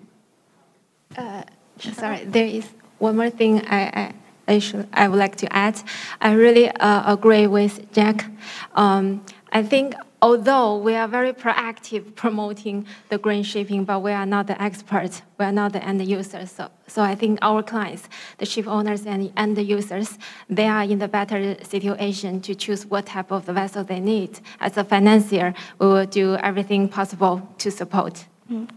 Uh, 1.16 1.42
sorry, 1.78 2.24
there 2.24 2.46
is 2.46 2.66
one 2.98 3.16
more 3.16 3.30
thing 3.30 3.64
I, 3.66 3.82
I, 3.82 4.14
I, 4.48 4.58
should, 4.58 4.88
I 4.92 5.08
would 5.08 5.18
like 5.18 5.36
to 5.36 5.52
add. 5.52 5.80
I 6.20 6.32
really 6.32 6.68
uh, 6.70 7.12
agree 7.12 7.46
with 7.46 7.92
Jack. 7.92 8.30
Um, 8.74 9.24
I 9.52 9.62
think 9.62 9.94
although 10.24 10.78
we 10.78 10.94
are 10.94 11.06
very 11.06 11.34
proactive 11.34 12.02
promoting 12.14 12.86
the 13.10 13.18
green 13.18 13.42
shipping, 13.42 13.84
but 13.84 13.98
we 14.00 14.10
are 14.10 14.24
not 14.24 14.46
the 14.46 14.56
experts, 14.68 15.20
we 15.38 15.44
are 15.44 15.52
not 15.52 15.74
the 15.74 15.84
end 15.84 16.00
users. 16.18 16.50
So, 16.50 16.70
so 16.86 17.02
I 17.02 17.14
think 17.14 17.38
our 17.42 17.62
clients, 17.62 18.08
the 18.38 18.46
ship 18.46 18.66
owners 18.66 19.04
and 19.04 19.30
end 19.36 19.58
users, 19.58 20.18
they 20.48 20.66
are 20.66 20.84
in 20.84 20.98
the 20.98 21.08
better 21.08 21.38
situation 21.62 22.40
to 22.46 22.54
choose 22.54 22.86
what 22.86 23.04
type 23.04 23.30
of 23.30 23.44
the 23.44 23.52
vessel 23.52 23.84
they 23.84 24.00
need. 24.00 24.40
As 24.60 24.78
a 24.78 24.84
financier, 24.84 25.52
we 25.78 25.86
will 25.86 26.06
do 26.06 26.36
everything 26.36 26.88
possible 26.88 27.46
to 27.58 27.70
support. 27.70 28.24
Mm. 28.50 28.68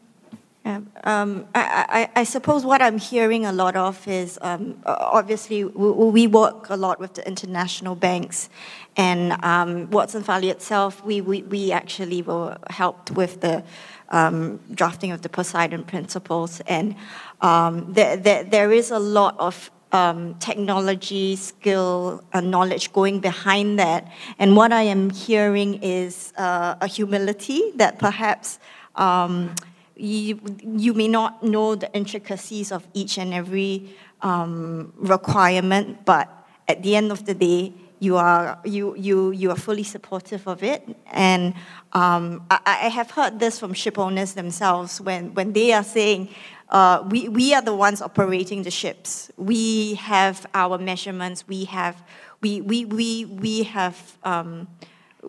Um, 1.05 1.47
I, 1.55 2.09
I, 2.15 2.21
I, 2.21 2.23
suppose 2.25 2.65
what 2.65 2.81
I'm 2.81 2.97
hearing 2.97 3.45
a 3.45 3.53
lot 3.53 3.77
of 3.77 4.05
is 4.05 4.37
um, 4.41 4.77
obviously 4.85 5.63
we, 5.63 5.91
we, 5.91 6.27
work 6.27 6.69
a 6.69 6.75
lot 6.75 6.99
with 6.99 7.13
the 7.13 7.25
international 7.25 7.95
banks, 7.95 8.49
and 8.97 9.43
um, 9.43 9.89
Watson 9.91 10.23
Farley 10.23 10.49
itself, 10.49 11.05
we, 11.05 11.21
we, 11.21 11.43
we 11.43 11.71
actually 11.71 12.23
were 12.23 12.57
helped 12.69 13.11
with 13.11 13.41
the 13.41 13.63
um, 14.09 14.59
drafting 14.73 15.11
of 15.11 15.21
the 15.21 15.29
Poseidon 15.29 15.83
Principles, 15.83 16.61
and 16.61 16.95
um, 17.41 17.93
there, 17.93 18.17
there, 18.17 18.43
there 18.43 18.71
is 18.71 18.89
a 18.89 18.99
lot 18.99 19.39
of 19.39 19.69
um, 19.91 20.33
technology, 20.39 21.35
skill, 21.35 22.23
and 22.33 22.51
knowledge 22.51 22.91
going 22.91 23.19
behind 23.19 23.79
that. 23.79 24.11
And 24.39 24.55
what 24.55 24.73
I 24.73 24.83
am 24.83 25.11
hearing 25.11 25.81
is 25.83 26.33
uh, 26.37 26.75
a 26.81 26.87
humility 26.87 27.71
that 27.75 27.99
perhaps 27.99 28.59
um, 28.95 29.55
you, 29.95 30.39
you 30.65 30.93
may 30.93 31.07
not 31.07 31.43
know 31.43 31.75
the 31.75 31.91
intricacies 31.93 32.71
of 32.71 32.87
each 32.93 33.17
and 33.17 33.33
every 33.33 33.95
um, 34.21 34.91
requirement, 34.97 36.05
but 36.05 36.27
at 36.67 36.83
the 36.83 36.95
end 36.95 37.11
of 37.11 37.25
the 37.25 37.33
day, 37.33 37.73
you 37.99 38.17
are 38.17 38.59
you 38.63 38.95
you 38.95 39.31
you 39.31 39.51
are 39.51 39.55
fully 39.55 39.83
supportive 39.83 40.47
of 40.47 40.63
it, 40.63 40.83
and 41.11 41.53
um, 41.93 42.45
I, 42.51 42.59
I, 42.65 42.89
have 42.89 43.11
heard 43.11 43.39
this 43.39 43.59
from 43.59 43.73
ship 43.73 43.97
owners 43.97 44.33
themselves 44.33 45.01
when 45.01 45.33
when 45.33 45.53
they 45.53 45.73
are 45.73 45.83
saying. 45.83 46.29
Uh, 46.69 47.01
we, 47.09 47.29
we 47.29 47.53
are 47.53 47.61
the 47.61 47.73
ones 47.73 48.01
operating 48.01 48.63
the 48.63 48.69
ships. 48.69 49.31
We 49.37 49.93
have 49.93 50.45
our 50.53 50.77
measurements. 50.77 51.47
We 51.47 51.63
have 51.63 52.03
we 52.41 52.59
we 52.59 52.83
we 52.83 53.23
we 53.23 53.63
have 53.63 54.17
um, 54.25 54.67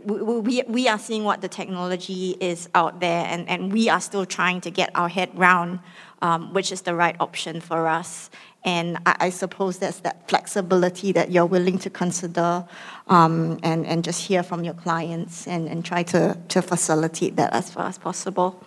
we, 0.04 0.62
we 0.66 0.88
are 0.88 0.98
seeing 0.98 1.24
what 1.24 1.40
the 1.40 1.48
technology 1.48 2.36
is 2.40 2.68
out 2.74 3.00
there, 3.00 3.24
and, 3.26 3.48
and 3.48 3.72
we 3.72 3.88
are 3.88 4.00
still 4.00 4.26
trying 4.26 4.60
to 4.62 4.70
get 4.70 4.90
our 4.94 5.08
head 5.08 5.30
round 5.34 5.80
um, 6.22 6.52
which 6.52 6.72
is 6.72 6.82
the 6.82 6.94
right 6.94 7.16
option 7.20 7.60
for 7.60 7.86
us. 7.86 8.30
And 8.64 8.98
I, 9.06 9.16
I, 9.20 9.30
suppose 9.30 9.78
that's 9.78 10.00
that 10.00 10.28
flexibility 10.28 11.12
that 11.12 11.30
you're 11.30 11.46
willing 11.46 11.78
to 11.78 11.90
consider 11.90 12.66
um, 13.06 13.58
and, 13.62 13.86
and 13.86 14.02
just 14.02 14.26
hear 14.26 14.42
from 14.42 14.64
your 14.64 14.74
clients 14.74 15.46
and, 15.46 15.68
and 15.68 15.84
try 15.84 16.02
to, 16.04 16.36
to 16.48 16.60
facilitate 16.60 17.36
that 17.36 17.52
as 17.52 17.70
far 17.70 17.86
as 17.86 17.98
possible. 17.98 18.60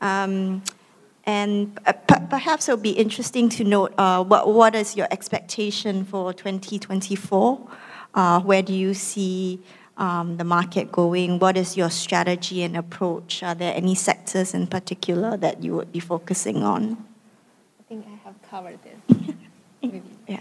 Um, 0.00 0.62
and 1.24 1.78
perhaps 2.28 2.68
it'll 2.68 2.80
be 2.80 2.90
interesting 2.90 3.48
to 3.50 3.64
note 3.64 3.94
uh, 3.96 4.22
what, 4.22 4.52
what 4.52 4.74
is 4.74 4.94
your 4.94 5.08
expectation 5.10 6.04
for 6.04 6.34
2024? 6.34 7.70
Uh, 8.14 8.40
where 8.40 8.62
do 8.62 8.74
you 8.74 8.92
see 8.92 9.60
um, 9.96 10.36
the 10.36 10.44
market 10.44 10.90
going? 10.90 11.38
What 11.38 11.56
is 11.56 11.76
your 11.76 11.90
strategy 11.90 12.62
and 12.62 12.76
approach? 12.76 13.42
Are 13.42 13.54
there 13.54 13.74
any 13.74 13.94
sectors 13.94 14.54
in 14.54 14.66
particular 14.66 15.36
that 15.36 15.62
you 15.62 15.74
would 15.74 15.92
be 15.92 16.00
focusing 16.00 16.62
on? 16.62 16.96
I 17.80 17.82
think 17.88 18.06
I 18.06 18.16
have 18.26 18.34
covered 18.50 18.78
this. 18.82 19.34
yeah. 20.26 20.40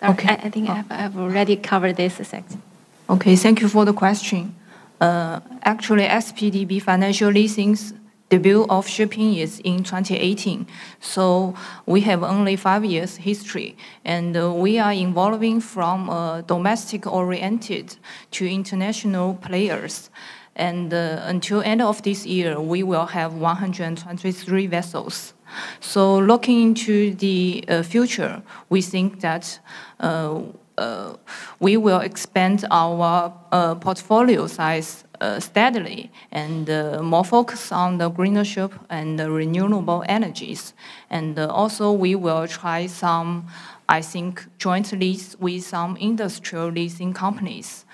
Sorry, 0.00 0.12
okay. 0.12 0.28
I, 0.28 0.46
I 0.46 0.50
think 0.50 0.68
oh. 0.68 0.72
I 0.72 0.76
have, 0.76 0.90
I've 0.90 1.18
already 1.18 1.56
covered 1.56 1.96
this 1.96 2.14
section. 2.14 2.62
Okay, 3.08 3.36
thank 3.36 3.60
you 3.60 3.68
for 3.68 3.84
the 3.84 3.92
question. 3.92 4.54
Uh, 5.00 5.40
actually, 5.62 6.04
SPDB 6.04 6.80
Financial 6.80 7.30
Leasing's 7.30 7.92
debut 8.34 8.66
of 8.68 8.88
shipping 8.88 9.34
is 9.34 9.60
in 9.60 9.84
2018. 9.84 10.66
So 11.00 11.54
we 11.86 12.00
have 12.00 12.22
only 12.22 12.56
five 12.56 12.84
years 12.84 13.16
history, 13.16 13.76
and 14.04 14.36
uh, 14.36 14.52
we 14.52 14.78
are 14.78 14.92
evolving 14.92 15.60
from 15.60 16.10
uh, 16.10 16.40
domestic 16.42 17.06
oriented 17.06 17.96
to 18.32 18.46
international 18.46 19.34
players. 19.34 20.10
And 20.56 20.92
uh, 20.92 21.20
until 21.24 21.62
end 21.62 21.82
of 21.82 22.02
this 22.02 22.26
year, 22.26 22.60
we 22.60 22.82
will 22.82 23.06
have 23.06 23.34
123 23.34 24.66
vessels. 24.66 25.34
So 25.80 26.18
looking 26.18 26.62
into 26.62 27.14
the 27.14 27.64
uh, 27.68 27.82
future, 27.82 28.42
we 28.68 28.82
think 28.82 29.20
that 29.20 29.60
uh, 30.00 30.40
uh, 30.78 31.14
we 31.60 31.76
will 31.76 32.00
expand 32.00 32.64
our 32.70 33.32
portfolio 33.80 34.46
size 34.48 35.03
steadily 35.40 36.10
and 36.30 36.68
uh, 36.68 37.02
more 37.02 37.24
focus 37.24 37.72
on 37.72 37.98
the 37.98 38.08
greener 38.08 38.44
ship 38.44 38.72
and 38.88 39.18
the 39.18 39.30
renewable 39.30 40.04
energies. 40.08 40.74
And 41.10 41.38
uh, 41.38 41.46
also 41.48 41.92
we 41.92 42.14
will 42.14 42.46
try 42.48 42.86
some, 42.86 43.46
I 43.88 44.02
think, 44.02 44.44
joint 44.58 44.92
lease 44.92 45.36
with 45.38 45.64
some 45.64 45.96
industrial 45.96 46.68
leasing 46.70 47.12
companies 47.12 47.84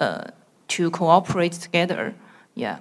uh, 0.00 0.24
to 0.68 0.90
cooperate 0.90 1.52
together. 1.52 2.14
Yeah. 2.54 2.78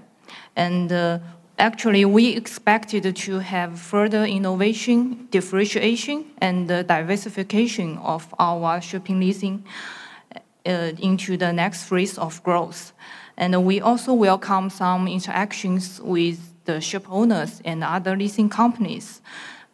And 0.55 0.91
uh, 0.91 1.19
actually 1.57 2.05
we 2.05 2.35
expected 2.35 3.15
to 3.15 3.39
have 3.39 3.79
further 3.79 4.23
innovation, 4.25 5.27
differentiation, 5.31 6.25
and 6.41 6.67
diversification 6.67 7.97
of 7.97 8.33
our 8.39 8.81
shipping 8.81 9.19
leasing 9.19 9.63
uh, 10.65 10.91
into 10.99 11.37
the 11.37 11.51
next 11.51 11.83
phase 11.89 12.17
of 12.17 12.41
growth. 12.43 12.93
And 13.37 13.65
we 13.65 13.81
also 13.81 14.13
welcome 14.13 14.69
some 14.69 15.07
interactions 15.07 15.99
with 16.01 16.39
the 16.65 16.79
ship 16.81 17.05
owners 17.09 17.61
and 17.65 17.83
other 17.83 18.15
leasing 18.15 18.49
companies 18.49 19.21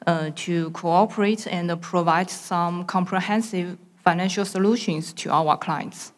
uh, 0.06 0.32
to 0.36 0.70
cooperate 0.72 1.48
and 1.48 1.82
provide 1.82 2.30
some 2.30 2.86
comprehensive 2.86 3.78
financial 4.04 4.46
solutions 4.46 5.14
to 5.14 5.30
our 5.32 5.58
clients. 5.58 6.14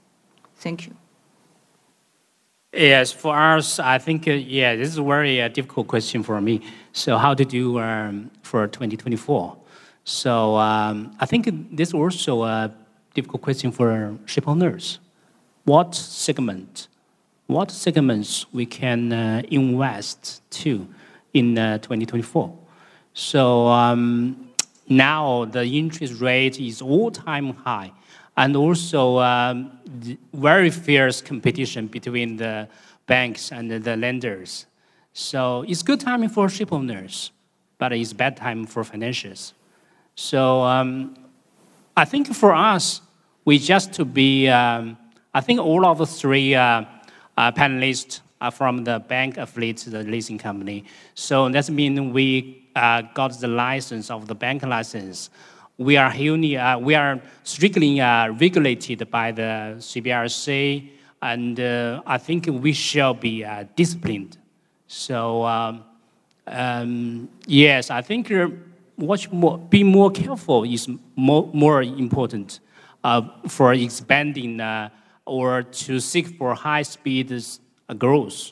Thank 0.57 0.87
you. 0.87 0.95
Yes, 2.71 3.11
for 3.11 3.35
us, 3.35 3.79
I 3.79 3.97
think, 3.97 4.27
uh, 4.27 4.31
yeah, 4.31 4.75
this 4.75 4.89
is 4.89 4.99
a 4.99 5.03
very 5.03 5.41
uh, 5.41 5.47
difficult 5.47 5.87
question 5.87 6.21
for 6.21 6.39
me. 6.39 6.61
So, 6.93 7.17
how 7.17 7.33
to 7.33 7.43
do 7.43 7.79
um, 7.79 8.29
for 8.43 8.67
2024? 8.67 9.57
So, 10.03 10.55
um, 10.57 11.11
I 11.19 11.25
think 11.25 11.49
this 11.75 11.89
is 11.89 11.93
also 11.95 12.43
a 12.43 12.71
difficult 13.15 13.41
question 13.41 13.71
for 13.71 14.15
ship 14.27 14.47
owners. 14.47 14.99
What 15.65 15.95
segment 15.95 16.88
what 17.49 17.71
segments 17.71 18.45
we 18.53 18.63
can 18.63 19.11
uh, 19.11 19.41
invest 19.49 20.39
to 20.51 20.87
in 21.33 21.57
uh, 21.57 21.79
2024. 21.79 22.55
So 23.15 23.65
um, 23.65 24.51
now 24.87 25.45
the 25.45 25.65
interest 25.65 26.21
rate 26.21 26.59
is 26.59 26.79
all-time 26.79 27.55
high, 27.55 27.91
and 28.37 28.55
also 28.55 29.17
um, 29.17 29.71
very 30.31 30.69
fierce 30.69 31.23
competition 31.23 31.87
between 31.87 32.37
the 32.37 32.67
banks 33.07 33.51
and 33.51 33.71
the 33.71 33.97
lenders. 33.97 34.67
So 35.13 35.65
it's 35.67 35.81
good 35.81 35.99
timing 35.99 36.29
for 36.29 36.49
ship 36.49 36.71
owners, 36.71 37.31
but 37.79 37.91
it's 37.93 38.13
bad 38.13 38.37
time 38.37 38.67
for 38.67 38.83
financiers. 38.83 39.55
So 40.13 40.61
um, 40.61 41.17
I 41.97 42.05
think 42.05 42.31
for 42.35 42.53
us, 42.53 43.01
we 43.43 43.57
just 43.57 43.91
to 43.93 44.05
be, 44.05 44.47
um, 44.49 44.99
I 45.33 45.41
think 45.41 45.59
all 45.59 45.83
of 45.83 45.97
the 45.97 46.05
three 46.05 46.53
uh, 46.53 46.85
panelists 47.39 48.21
are 48.41 48.51
from 48.51 48.83
the 48.83 48.99
bank 48.99 49.37
affiliate, 49.37 49.83
the 49.87 50.03
leasing 50.03 50.37
company. 50.37 50.85
So 51.13 51.49
that 51.49 51.69
means 51.69 51.99
we 52.13 52.67
uh, 52.75 53.01
got 53.13 53.39
the 53.39 53.47
license 53.47 54.09
of 54.09 54.27
the 54.27 54.35
bank 54.35 54.63
license. 54.63 55.29
We 55.77 55.97
are, 55.97 56.09
uh, 56.11 56.77
we 56.79 56.95
are 56.95 57.21
strictly 57.43 58.01
uh, 58.01 58.31
regulated 58.33 59.09
by 59.09 59.31
the 59.31 59.75
CBRC, 59.77 60.89
and 61.21 61.59
uh, 61.59 62.01
I 62.05 62.17
think 62.17 62.47
we 62.47 62.73
shall 62.73 63.13
be 63.13 63.43
uh, 63.43 63.65
disciplined. 63.75 64.37
So, 64.87 65.45
um, 65.45 65.83
um, 66.47 67.29
yes, 67.45 67.89
I 67.89 68.01
think 68.01 68.31
watch 68.97 69.31
more, 69.31 69.57
be 69.57 69.83
more 69.83 70.11
careful 70.11 70.63
is 70.63 70.89
more, 71.15 71.49
more 71.53 71.81
important 71.83 72.59
for 73.47 73.73
expanding 73.73 74.59
or 75.29 75.61
to 75.61 75.99
seek 75.99 76.27
for 76.37 76.55
high 76.55 76.81
speed 76.81 77.31
uh, 77.31 77.93
growth. 77.93 78.51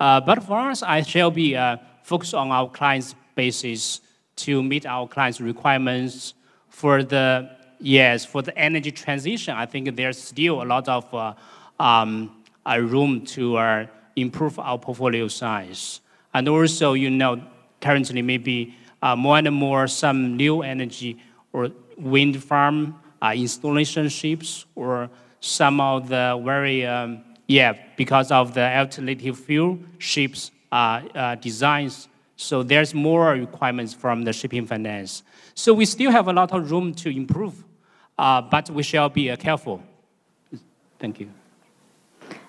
Uh, 0.00 0.20
but 0.20 0.42
for 0.42 0.58
us, 0.58 0.82
I 0.82 1.02
shall 1.02 1.30
be 1.30 1.56
uh, 1.56 1.76
focused 2.02 2.34
on 2.34 2.50
our 2.50 2.68
clients' 2.68 3.14
basis 3.36 4.00
to 4.36 4.62
meet 4.62 4.86
our 4.86 5.06
clients' 5.06 5.40
requirements 5.40 6.34
for 6.68 7.04
the 7.04 7.48
yes 7.78 8.24
for 8.24 8.42
the 8.42 8.56
energy 8.58 8.90
transition. 8.90 9.54
I 9.54 9.66
think 9.66 9.94
there's 9.94 10.20
still 10.20 10.62
a 10.62 10.66
lot 10.66 10.88
of 10.88 11.14
uh, 11.14 11.34
um, 11.80 12.42
room 12.66 13.24
to 13.26 13.56
uh, 13.56 13.86
improve 14.16 14.58
our 14.58 14.78
portfolio 14.78 15.28
size, 15.28 16.00
and 16.32 16.48
also 16.48 16.94
you 16.94 17.10
know 17.10 17.40
currently 17.80 18.22
maybe 18.22 18.74
uh, 19.02 19.14
more 19.14 19.38
and 19.38 19.52
more 19.52 19.86
some 19.86 20.36
new 20.36 20.62
energy 20.62 21.18
or 21.52 21.70
wind 21.96 22.42
farm 22.42 23.00
installation 23.32 24.08
ships 24.08 24.66
or 24.74 25.08
some 25.44 25.80
of 25.80 26.08
the 26.08 26.40
very 26.42 26.86
um, 26.86 27.22
yeah, 27.46 27.74
because 27.96 28.30
of 28.30 28.54
the 28.54 28.62
alternative 28.62 29.38
fuel 29.38 29.78
ships 29.98 30.50
uh, 30.72 31.02
uh, 31.14 31.34
designs, 31.36 32.08
so 32.36 32.62
there's 32.62 32.94
more 32.94 33.32
requirements 33.32 33.92
from 33.92 34.22
the 34.22 34.32
shipping 34.32 34.66
finance. 34.66 35.22
So 35.54 35.74
we 35.74 35.84
still 35.84 36.10
have 36.10 36.28
a 36.28 36.32
lot 36.32 36.52
of 36.52 36.70
room 36.70 36.94
to 36.94 37.10
improve, 37.10 37.62
uh, 38.18 38.40
but 38.40 38.70
we 38.70 38.82
shall 38.82 39.08
be 39.08 39.30
uh, 39.30 39.36
careful. 39.36 39.82
Thank 40.98 41.20
you. 41.20 41.30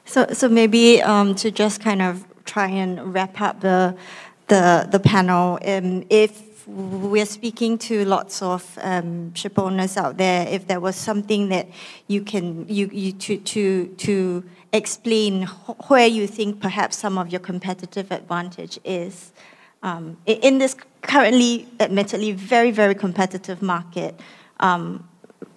So, 0.05 0.27
so 0.31 0.47
maybe 0.47 1.01
um, 1.01 1.35
to 1.35 1.51
just 1.51 1.81
kind 1.81 2.01
of 2.01 2.25
try 2.45 2.67
and 2.67 3.13
wrap 3.13 3.41
up 3.41 3.59
the 3.59 3.97
the, 4.47 4.87
the 4.91 4.99
panel, 4.99 5.57
um, 5.65 6.03
if 6.11 6.54
we're 6.67 7.25
speaking 7.25 7.77
to 7.77 8.05
lots 8.05 8.41
of 8.41 8.77
um, 8.81 9.33
ship 9.33 9.59
owners 9.59 9.97
out 9.97 10.17
there, 10.17 10.47
if 10.47 10.67
there 10.67 10.79
was 10.79 10.95
something 10.95 11.49
that 11.49 11.67
you 12.07 12.21
can 12.21 12.67
you, 12.67 12.89
you 12.91 13.11
to 13.11 13.37
to 13.37 13.87
to 13.97 14.43
explain 14.73 15.43
where 15.87 16.07
you 16.07 16.27
think 16.27 16.59
perhaps 16.59 16.97
some 16.97 17.17
of 17.17 17.29
your 17.29 17.39
competitive 17.39 18.11
advantage 18.11 18.79
is 18.83 19.31
um, 19.83 20.17
in 20.25 20.57
this 20.57 20.75
currently, 21.01 21.67
admittedly, 21.79 22.31
very 22.31 22.71
very 22.71 22.95
competitive 22.95 23.61
market, 23.61 24.19
um, 24.59 25.07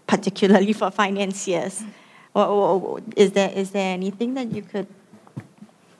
particularly 0.07 0.73
for 0.73 0.91
financiers. 0.91 1.83
Or, 2.35 2.45
or, 2.47 3.01
is 3.17 3.33
there 3.33 3.51
is 3.51 3.71
there 3.71 3.93
anything 3.93 4.35
that 4.35 4.53
you 4.53 4.63
could? 4.63 4.87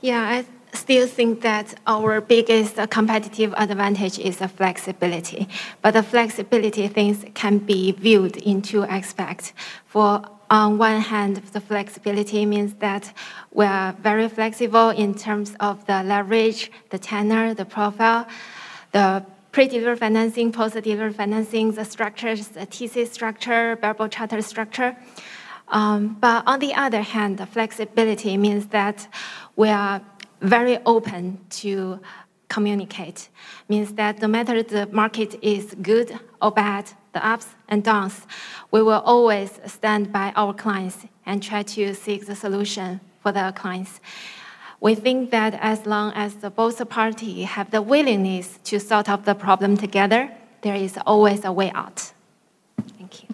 Yeah, 0.03 0.21
I 0.21 0.45
still 0.73 1.07
think 1.07 1.43
that 1.43 1.75
our 1.87 2.21
biggest 2.21 2.77
competitive 2.91 3.55
advantage 3.57 4.19
is 4.19 4.39
the 4.39 4.49
flexibility. 4.49 5.49
But 5.83 5.93
the 5.93 6.03
flexibility 6.03 6.89
things 6.89 7.25
can 7.35 7.59
be 7.59 7.93
viewed 7.93 8.37
in 8.37 8.63
two 8.63 8.85
aspects. 8.85 9.53
For 9.87 10.23
on 10.51 10.79
one 10.79 11.01
hand, 11.01 11.37
the 11.37 11.61
flexibility 11.61 12.47
means 12.47 12.75
that 12.75 13.13
we 13.53 13.67
are 13.67 13.93
very 13.93 14.29
flexible 14.29 14.91
in 14.91 15.15
terms 15.15 15.55
of 15.61 15.85
the 15.87 16.03
leverage, 16.03 16.71
the 16.91 16.99
tenor, 16.99 17.55
the 17.55 17.65
profile, 17.65 18.27
the 18.93 19.25
pre-delivery 19.53 19.97
financing, 19.97 20.53
post-delivery 20.53 21.13
financing, 21.13 21.73
the 21.73 21.85
structures, 21.85 22.49
the 22.49 22.67
TC 22.67 23.07
structure, 23.09 23.77
bareboat 23.77 24.11
charter 24.11 24.41
structure. 24.41 24.97
Um, 25.69 26.17
but 26.21 26.45
on 26.47 26.61
the 26.61 26.73
other 26.75 27.03
hand, 27.03 27.39
the 27.39 27.47
flexibility 27.47 28.37
means 28.37 28.69
that 28.69 29.07
we 29.57 29.69
are 29.69 30.01
very 30.41 30.79
open 30.85 31.39
to 31.51 32.01
communicate. 32.49 33.29
Means 33.69 33.93
that 33.95 34.21
no 34.21 34.29
matter 34.29 34.63
the 34.63 34.87
market 34.87 35.39
is 35.43 35.75
good 35.83 36.19
or 36.41 36.51
bad, 36.51 36.91
the 37.13 37.27
ups 37.27 37.49
and 37.69 37.83
downs, 37.85 38.27
we 38.71 38.83
will 38.83 39.03
always 39.05 39.61
stand 39.67 40.13
by 40.13 40.33
our 40.37 40.55
clients 40.55 41.07
and 41.27 41.43
try 41.43 41.63
to 41.63 41.95
seek 41.95 42.27
the 42.27 42.37
solution 42.37 43.01
for 43.23 43.33
their 43.33 43.53
clients. 43.53 44.01
We 44.81 44.95
think 44.95 45.31
that 45.31 45.55
as 45.61 45.87
long 45.87 46.13
as 46.15 46.37
the 46.37 46.51
both 46.51 46.89
parties 46.89 47.47
have 47.47 47.71
the 47.71 47.83
willingness 47.83 48.59
to 48.65 48.79
sort 48.79 49.09
out 49.09 49.25
the 49.25 49.35
problem 49.35 49.77
together, 49.77 50.31
there 50.63 50.77
is 50.77 50.99
always 51.05 51.45
a 51.45 51.53
way 51.53 51.71
out. 51.73 52.13
Thank 52.97 53.23
you. 53.23 53.29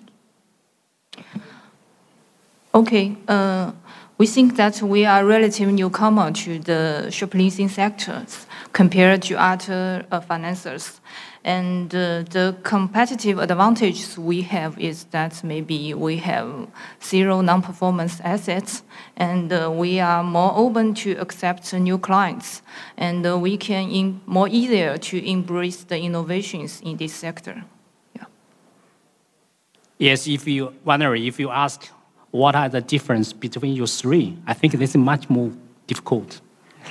Okay. 2.75 3.17
Uh, 3.29 3.73
we 4.17 4.27
think 4.27 4.57
that 4.57 4.81
we 4.81 5.05
are 5.05 5.25
relative 5.25 5.69
newcomer 5.73 6.31
to 6.31 6.59
the 6.61 7.11
ship 7.11 7.35
leasing 7.35 7.69
sectors 7.69 8.47
compared 8.73 9.23
to 9.23 9.35
other 9.35 10.05
uh, 10.11 10.21
financiers. 10.21 11.01
And 11.43 11.95
uh, 11.95 12.23
the 12.23 12.57
competitive 12.63 13.39
advantage 13.39 14.17
we 14.17 14.43
have 14.43 14.79
is 14.79 15.05
that 15.11 15.45
maybe 15.45 15.93
we 15.93 16.17
have 16.19 16.69
zero 17.03 17.43
non-performance 17.43 18.21
assets, 18.21 18.83
and 19.17 19.53
uh, 19.53 19.71
we 19.71 20.01
are 20.01 20.23
more 20.23 20.53
open 20.57 20.95
to 20.95 21.13
accept 21.21 21.75
new 21.75 21.99
clients, 21.99 22.63
and 22.97 23.27
uh, 23.27 23.39
we 23.39 23.59
can 23.59 23.91
in, 23.91 24.21
more 24.25 24.49
easier 24.49 24.97
to 24.97 25.29
embrace 25.29 25.85
the 25.85 25.99
innovations 25.99 26.81
in 26.81 26.97
this 26.97 27.13
sector. 27.13 27.63
Yeah. 28.17 28.25
Yes, 29.99 30.27
if 30.27 30.49
you 30.49 30.73
wonder 30.83 31.15
if 31.15 31.39
you 31.39 31.51
ask 31.51 31.91
what 32.35 32.57
are 32.57 32.69
the 32.69 32.81
difference 32.81 33.33
between 33.33 33.77
you 33.77 33.87
three? 33.87 34.37
I 34.45 34.55
think 34.55 34.73
this 34.73 34.91
is 34.91 34.97
much 34.97 35.31
more 35.31 35.53
difficult. 35.87 36.41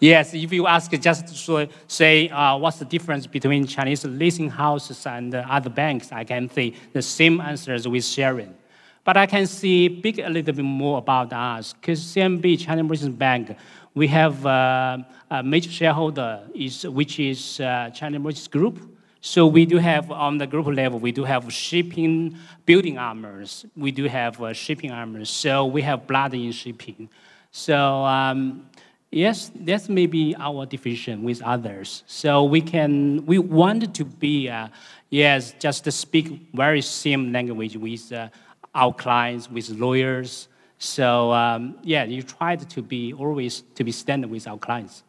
yes, 0.00 0.34
if 0.34 0.52
you 0.52 0.66
ask 0.66 0.90
just 0.90 1.46
to 1.46 1.68
say 1.86 2.28
uh, 2.30 2.56
what's 2.56 2.80
the 2.80 2.84
difference 2.84 3.28
between 3.28 3.68
Chinese 3.68 4.04
leasing 4.04 4.50
houses 4.50 5.06
and 5.06 5.32
other 5.36 5.70
banks, 5.70 6.10
I 6.10 6.24
can 6.24 6.50
say 6.50 6.74
the 6.92 7.00
same 7.00 7.40
answers 7.40 7.86
with 7.86 8.04
Sharon. 8.04 8.56
But 9.04 9.16
I 9.16 9.26
can 9.26 9.46
see 9.46 9.86
big 9.86 10.18
a 10.18 10.28
little 10.28 10.52
bit 10.52 10.64
more 10.64 10.98
about 10.98 11.32
us 11.32 11.72
because 11.72 12.00
CMB, 12.00 12.58
China 12.58 12.82
Merchants 12.82 13.16
Bank, 13.16 13.56
we 13.94 14.08
have 14.08 14.44
uh, 14.44 14.98
a 15.30 15.44
major 15.44 15.70
shareholder 15.70 16.40
is, 16.56 16.88
which 16.88 17.20
is 17.20 17.60
uh, 17.60 17.90
China 17.94 18.18
Merchants 18.18 18.48
Group. 18.48 18.80
So 19.22 19.46
we 19.46 19.66
do 19.66 19.76
have, 19.76 20.10
on 20.10 20.38
the 20.38 20.46
group 20.46 20.66
level, 20.66 20.98
we 20.98 21.12
do 21.12 21.24
have 21.24 21.52
shipping 21.52 22.36
building 22.64 22.96
armors. 22.96 23.66
We 23.76 23.90
do 23.90 24.04
have 24.04 24.40
uh, 24.40 24.52
shipping 24.54 24.90
armors. 24.90 25.28
So 25.28 25.66
we 25.66 25.82
have 25.82 26.06
blood 26.06 26.32
in 26.32 26.52
shipping. 26.52 27.10
So 27.50 27.76
um, 27.76 28.66
yes, 29.10 29.50
that's 29.54 29.88
maybe 29.90 30.34
our 30.36 30.64
division 30.64 31.22
with 31.22 31.42
others. 31.42 32.02
So 32.06 32.44
we 32.44 32.62
can, 32.62 33.26
we 33.26 33.38
want 33.38 33.94
to 33.94 34.04
be, 34.04 34.48
uh, 34.48 34.68
yes, 35.10 35.54
just 35.58 35.84
to 35.84 35.92
speak 35.92 36.48
very 36.54 36.80
same 36.80 37.30
language 37.30 37.76
with 37.76 38.10
uh, 38.12 38.28
our 38.74 38.94
clients, 38.94 39.50
with 39.50 39.68
lawyers. 39.70 40.48
So 40.78 41.30
um, 41.32 41.76
yeah, 41.82 42.04
you 42.04 42.22
try 42.22 42.56
to 42.56 42.82
be 42.82 43.12
always 43.12 43.64
to 43.74 43.84
be 43.84 43.92
standard 43.92 44.30
with 44.30 44.48
our 44.48 44.56
clients. 44.56 45.02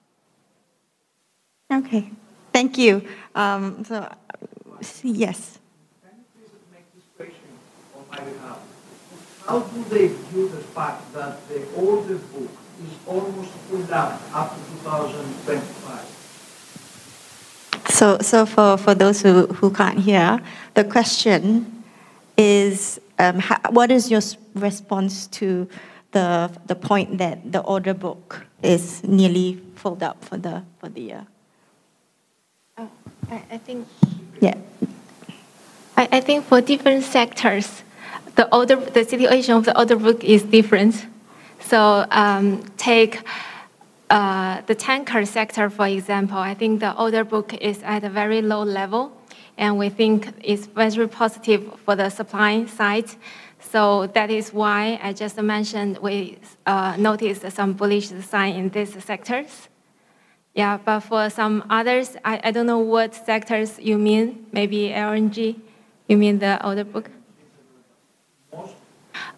Okay. 1.71 2.11
Thank 2.53 2.77
you. 2.77 3.07
Um, 3.33 3.83
so, 3.85 4.07
yes. 5.03 5.59
How 9.45 9.59
do 9.59 9.83
they 9.89 10.07
view 10.07 10.47
the 10.49 10.57
fact 10.57 11.13
that 11.13 11.47
the 11.49 11.65
order 11.75 12.15
book 12.15 12.51
is 12.83 12.93
almost 13.07 13.51
full 13.69 13.93
up 13.93 14.19
to 14.31 14.59
2025? 14.83 16.11
So, 17.89 18.17
so 18.19 18.45
for, 18.45 18.77
for 18.77 18.95
those 18.95 19.21
who, 19.21 19.47
who 19.47 19.71
can't 19.71 19.99
hear, 19.99 20.39
the 20.73 20.83
question 20.83 21.83
is 22.37 22.99
um, 23.19 23.39
how, 23.39 23.59
what 23.71 23.91
is 23.91 24.09
your 24.09 24.21
response 24.55 25.27
to 25.27 25.67
the, 26.11 26.51
the 26.67 26.75
point 26.75 27.17
that 27.17 27.51
the 27.51 27.59
order 27.61 27.93
book 27.93 28.45
is 28.63 29.03
nearly 29.03 29.61
filled 29.75 30.03
up 30.03 30.23
for 30.23 30.37
the, 30.37 30.63
for 30.79 30.89
the 30.89 31.01
year? 31.01 31.27
I, 33.29 33.43
I 33.51 33.57
think. 33.57 33.87
Yeah. 34.39 34.55
I, 35.97 36.07
I 36.11 36.21
think 36.21 36.45
for 36.45 36.61
different 36.61 37.03
sectors, 37.03 37.83
the 38.35 38.53
order, 38.55 38.75
the 38.77 39.03
situation 39.03 39.55
of 39.55 39.65
the 39.65 39.77
order 39.77 39.95
book 39.95 40.23
is 40.23 40.43
different. 40.43 41.05
So 41.59 42.05
um, 42.11 42.63
take 42.77 43.21
uh, 44.09 44.61
the 44.67 44.75
tanker 44.75 45.25
sector, 45.25 45.69
for 45.69 45.87
example. 45.87 46.37
I 46.37 46.53
think 46.53 46.79
the 46.79 46.97
order 46.99 47.23
book 47.23 47.53
is 47.53 47.81
at 47.83 48.03
a 48.03 48.09
very 48.09 48.41
low 48.41 48.63
level, 48.63 49.11
and 49.57 49.77
we 49.77 49.89
think 49.89 50.33
it's 50.43 50.65
very 50.65 51.07
positive 51.07 51.61
for 51.85 51.95
the 51.95 52.09
supply 52.09 52.65
side. 52.65 53.09
So 53.59 54.07
that 54.07 54.29
is 54.29 54.51
why 54.51 54.99
I 55.01 55.13
just 55.13 55.37
mentioned 55.37 55.97
we 55.99 56.39
uh, 56.65 56.95
noticed 56.97 57.49
some 57.51 57.73
bullish 57.73 58.09
sign 58.09 58.55
in 58.55 58.69
these 58.69 59.01
sectors. 59.03 59.69
Yeah, 60.53 60.77
but 60.83 60.99
for 61.01 61.29
some 61.29 61.63
others, 61.69 62.17
I, 62.25 62.39
I 62.43 62.51
don't 62.51 62.65
know 62.65 62.79
what 62.79 63.15
sectors 63.15 63.79
you 63.79 63.97
mean. 63.97 64.47
Maybe 64.51 64.89
LNG, 64.89 65.59
you 66.07 66.17
mean 66.17 66.39
the 66.39 66.65
order 66.65 66.83
book? 66.83 67.09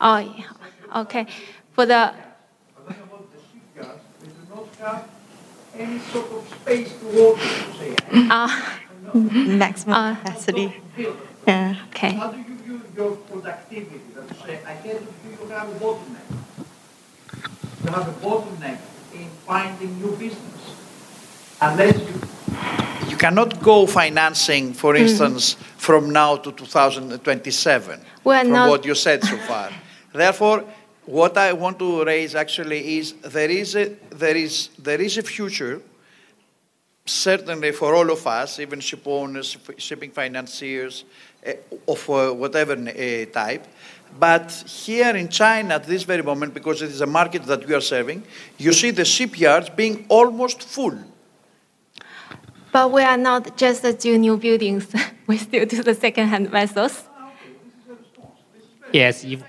Oh, 0.01 0.17
yeah. 0.17 1.01
okay. 1.01 1.27
For 1.73 1.85
the. 1.85 2.13
Any 5.77 5.97
sort 5.99 6.31
of 6.31 6.47
space 6.61 6.93
to 6.99 7.05
order, 7.19 7.41
to 7.41 7.73
say. 7.77 7.95
Uh, 8.29 8.47
Maximum 9.57 9.95
Uh, 9.95 10.15
capacity. 10.15 10.73
Yeah. 11.47 11.75
okay. 11.89 12.13
How 12.13 12.29
do 12.29 12.37
you 12.37 12.55
view 12.61 12.81
your 12.95 13.15
productivity? 13.15 14.01
That 14.15 14.27
to 14.27 14.35
say, 14.35 14.55
ahead 14.63 14.95
of 14.97 15.01
you, 15.25 15.37
you 15.41 15.49
have 15.49 15.69
a 15.69 15.79
bottleneck. 15.79 16.27
You 17.83 17.89
have 17.91 18.07
a 18.07 18.13
bottleneck 18.25 18.77
in 19.15 19.29
finding 19.47 19.99
new 19.99 20.11
business. 20.11 20.62
Unless 21.63 21.97
you, 21.97 23.09
you 23.11 23.17
cannot 23.17 23.61
go 23.63 23.87
financing, 23.87 24.73
for 24.73 24.95
instance, 24.97 25.53
from 25.77 26.09
now 26.09 26.35
to 26.35 26.51
2027, 26.51 28.01
We're 28.23 28.41
from 28.41 28.51
not- 28.51 28.69
what 28.69 28.85
you 28.85 28.95
said 28.95 29.23
so 29.23 29.37
far. 29.49 29.71
Therefore, 30.13 30.65
what 31.05 31.37
I 31.37 31.53
want 31.53 31.79
to 31.79 32.03
raise 32.03 32.35
actually 32.35 32.97
is 32.97 33.13
there 33.21 33.49
is 33.49 33.75
a, 33.75 33.95
there 34.09 34.35
is, 34.35 34.69
there 34.77 34.99
is 35.01 35.17
a 35.17 35.23
future 35.23 35.81
certainly 37.05 37.71
for 37.71 37.95
all 37.95 38.11
of 38.11 38.25
us, 38.27 38.59
even 38.59 38.79
ship 38.79 39.05
owners, 39.05 39.57
shipping 39.77 40.11
financiers, 40.11 41.03
uh, 41.45 41.51
of 41.87 42.09
uh, 42.09 42.31
whatever 42.31 42.73
uh, 42.73 43.25
type, 43.31 43.67
But 44.19 44.51
here 44.85 45.15
in 45.15 45.27
China, 45.29 45.75
at 45.75 45.85
this 45.85 46.03
very 46.03 46.23
moment, 46.23 46.53
because 46.53 46.81
it 46.81 46.89
is 46.91 47.01
a 47.01 47.05
market 47.07 47.43
that 47.43 47.67
we 47.67 47.73
are 47.73 47.81
serving, 47.81 48.23
you 48.57 48.71
see 48.73 48.91
the 48.91 49.05
shipyards 49.05 49.69
being 49.69 50.05
almost 50.07 50.63
full. 50.63 50.97
But 52.73 52.91
we 52.91 53.03
are 53.03 53.17
not 53.17 53.55
just 53.55 53.83
do 53.99 54.17
new 54.17 54.35
buildings. 54.35 54.91
we 55.27 55.37
still 55.37 55.63
do 55.67 55.83
the 55.83 55.93
second-hand 55.93 56.49
vessels. 56.49 57.07
Yes, 58.91 59.23
if, 59.23 59.43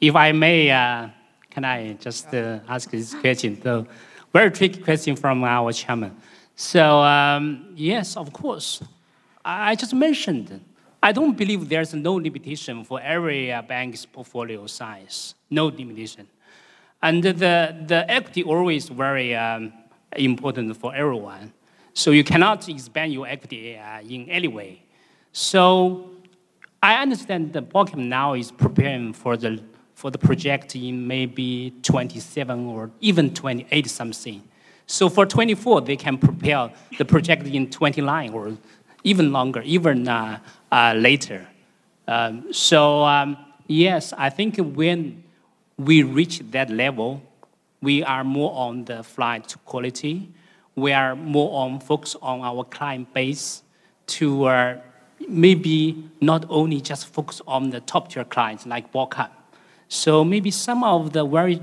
if 0.00 0.16
I 0.16 0.32
may, 0.32 0.72
uh, 0.72 1.08
can 1.48 1.64
I 1.64 1.92
just 1.92 2.34
uh, 2.34 2.58
ask 2.68 2.90
this 2.90 3.14
question? 3.14 3.62
So, 3.62 3.86
very 4.32 4.50
tricky 4.50 4.82
question 4.82 5.14
from 5.14 5.44
our 5.44 5.72
chairman. 5.72 6.16
So, 6.56 7.02
um, 7.02 7.72
yes, 7.76 8.16
of 8.16 8.32
course. 8.32 8.82
I 9.44 9.76
just 9.76 9.94
mentioned, 9.94 10.60
I 11.00 11.12
don't 11.12 11.36
believe 11.36 11.68
there's 11.68 11.94
no 11.94 12.14
limitation 12.14 12.82
for 12.82 13.00
every 13.00 13.52
uh, 13.52 13.62
bank's 13.62 14.04
portfolio 14.04 14.66
size, 14.66 15.36
no 15.50 15.66
limitation. 15.66 16.26
And 17.00 17.22
the, 17.22 17.32
the 17.86 18.04
equity 18.08 18.42
always 18.42 18.88
very 18.88 19.36
um, 19.36 19.72
important 20.16 20.76
for 20.76 20.92
everyone. 20.92 21.52
So 21.96 22.10
you 22.10 22.24
cannot 22.24 22.68
expand 22.68 23.14
your 23.14 23.26
equity 23.26 23.80
in 24.06 24.28
any 24.28 24.48
way. 24.48 24.82
So 25.32 26.10
I 26.82 26.96
understand 27.00 27.54
that 27.54 27.70
BOCOM 27.70 27.96
now 27.96 28.34
is 28.34 28.52
preparing 28.52 29.14
for 29.14 29.38
the, 29.38 29.62
for 29.94 30.10
the 30.10 30.18
project 30.18 30.76
in 30.76 31.06
maybe 31.06 31.72
27 31.82 32.66
or 32.66 32.90
even 33.00 33.32
28 33.32 33.88
something. 33.88 34.42
So 34.86 35.08
for 35.08 35.24
24, 35.24 35.80
they 35.80 35.96
can 35.96 36.18
prepare 36.18 36.70
the 36.98 37.06
project 37.06 37.46
in 37.46 37.70
29 37.70 38.34
or 38.34 38.52
even 39.02 39.32
longer, 39.32 39.62
even 39.62 40.06
uh, 40.06 40.38
uh, 40.70 40.92
later. 40.98 41.48
Um, 42.06 42.52
so 42.52 43.04
um, 43.04 43.38
yes, 43.68 44.12
I 44.18 44.28
think 44.28 44.58
when 44.58 45.24
we 45.78 46.02
reach 46.02 46.40
that 46.50 46.68
level, 46.68 47.22
we 47.80 48.04
are 48.04 48.22
more 48.22 48.52
on 48.54 48.84
the 48.84 49.02
flight 49.02 49.48
to 49.48 49.58
quality. 49.58 50.28
We 50.76 50.92
are 50.92 51.16
more 51.16 51.64
on 51.64 51.80
focus 51.80 52.16
on 52.20 52.42
our 52.42 52.62
client 52.64 53.12
base 53.14 53.62
to 54.08 54.44
uh, 54.44 54.78
maybe 55.26 56.04
not 56.20 56.44
only 56.50 56.82
just 56.82 57.06
focus 57.06 57.40
on 57.46 57.70
the 57.70 57.80
top 57.80 58.10
tier 58.10 58.24
clients 58.24 58.66
like 58.66 58.92
BOCOM. 58.92 59.30
So 59.88 60.22
maybe 60.22 60.50
some 60.50 60.84
of 60.84 61.12
the 61.12 61.24
very 61.24 61.62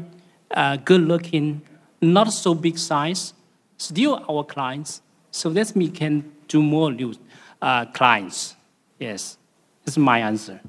uh, 0.51 0.77
good 0.77 1.01
looking, 1.01 1.61
not 2.01 2.33
so 2.33 2.55
big 2.55 2.77
size, 2.77 3.33
still 3.77 4.25
our 4.27 4.43
clients. 4.43 5.01
So 5.29 5.49
that 5.51 5.73
we 5.75 5.89
can 5.89 6.31
do 6.47 6.61
more 6.61 6.91
new 6.91 7.13
uh, 7.61 7.85
clients. 7.85 8.55
Yes, 8.99 9.37
is 9.85 9.97
my 9.97 10.19
answer. 10.19 10.59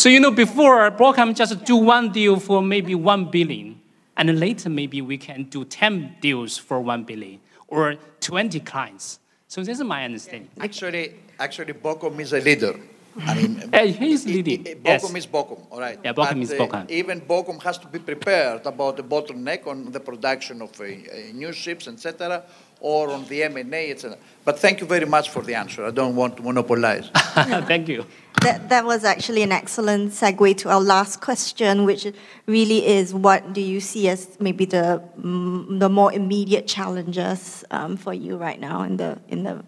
So 0.00 0.08
you 0.08 0.18
know, 0.18 0.30
before 0.30 0.90
BOCOM 0.92 1.36
just 1.36 1.62
do 1.66 1.76
one 1.76 2.10
deal 2.10 2.40
for 2.40 2.62
maybe 2.62 2.94
one 2.94 3.26
billion 3.26 3.78
and 4.16 4.40
later 4.40 4.70
maybe 4.70 5.02
we 5.02 5.18
can 5.18 5.42
do 5.42 5.62
10 5.62 6.16
deals 6.22 6.56
for 6.56 6.80
1 6.80 7.04
billion 7.04 7.38
or 7.68 7.96
20 8.20 8.60
clients. 8.60 9.18
So 9.46 9.62
this 9.62 9.76
is 9.76 9.84
my 9.84 10.06
understanding. 10.06 10.48
Actually, 10.58 11.16
actually, 11.38 11.74
BOCOM 11.74 12.18
is 12.18 12.32
a 12.32 12.40
leader. 12.40 12.80
I 13.26 13.34
mean, 13.34 13.68
uh, 13.74 13.84
he's 13.88 14.24
leading. 14.24 14.64
BOCOM 14.64 14.84
yes. 14.86 15.14
is 15.16 15.26
BOCOM, 15.26 15.66
all 15.70 15.80
right. 15.80 15.98
Yeah, 16.02 16.14
BOCOM 16.14 16.40
is 16.44 16.52
BOCOM. 16.54 16.84
Uh, 16.84 16.86
even 16.88 17.20
BOCOM 17.20 17.62
has 17.62 17.76
to 17.76 17.86
be 17.86 17.98
prepared 17.98 18.64
about 18.64 18.96
the 18.96 19.02
bottleneck 19.02 19.66
on 19.66 19.92
the 19.92 20.00
production 20.00 20.62
of 20.62 20.80
uh, 20.80 20.86
new 21.34 21.52
ships, 21.52 21.88
etc 21.88 22.42
or 22.80 23.10
on 23.10 23.24
the 23.26 23.42
M&A, 23.44 23.90
etc. 23.90 24.16
But 24.44 24.58
thank 24.58 24.80
you 24.80 24.86
very 24.86 25.04
much 25.04 25.30
for 25.30 25.42
the 25.42 25.54
answer. 25.54 25.84
I 25.84 25.90
don't 25.90 26.16
want 26.16 26.36
to 26.38 26.42
monopolize. 26.42 27.10
thank 27.14 27.88
you. 27.88 28.06
That, 28.42 28.70
that 28.70 28.86
was 28.86 29.04
actually 29.04 29.42
an 29.42 29.52
excellent 29.52 30.12
segue 30.12 30.56
to 30.58 30.70
our 30.70 30.80
last 30.80 31.20
question, 31.20 31.84
which 31.84 32.06
really 32.46 32.86
is 32.86 33.12
what 33.12 33.52
do 33.52 33.60
you 33.60 33.80
see 33.80 34.08
as 34.08 34.40
maybe 34.40 34.64
the, 34.64 35.02
mm, 35.20 35.78
the 35.78 35.90
more 35.90 36.12
immediate 36.12 36.66
challenges 36.66 37.64
um, 37.70 37.96
for 37.98 38.14
you 38.14 38.36
right 38.36 38.58
now 38.58 38.82
in 38.82 38.96
the, 38.96 39.18
in 39.28 39.42
the, 39.42 39.62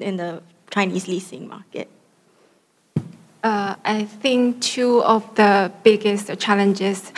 in 0.00 0.16
the 0.16 0.42
Chinese 0.70 1.08
leasing 1.08 1.46
market? 1.46 1.90
Uh, 3.44 3.76
I 3.84 4.04
think 4.04 4.62
two 4.62 5.02
of 5.02 5.22
the 5.34 5.70
biggest 5.84 6.36
challenges 6.38 7.12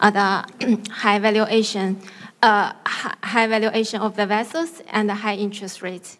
are 0.00 0.10
the 0.10 0.80
high 0.90 1.18
valuation 1.18 2.00
uh, 2.42 2.72
high 2.86 3.46
valuation 3.46 4.00
of 4.00 4.16
the 4.16 4.26
vessels 4.26 4.82
and 4.90 5.08
the 5.08 5.14
high 5.14 5.36
interest 5.36 5.82
rates. 5.82 6.18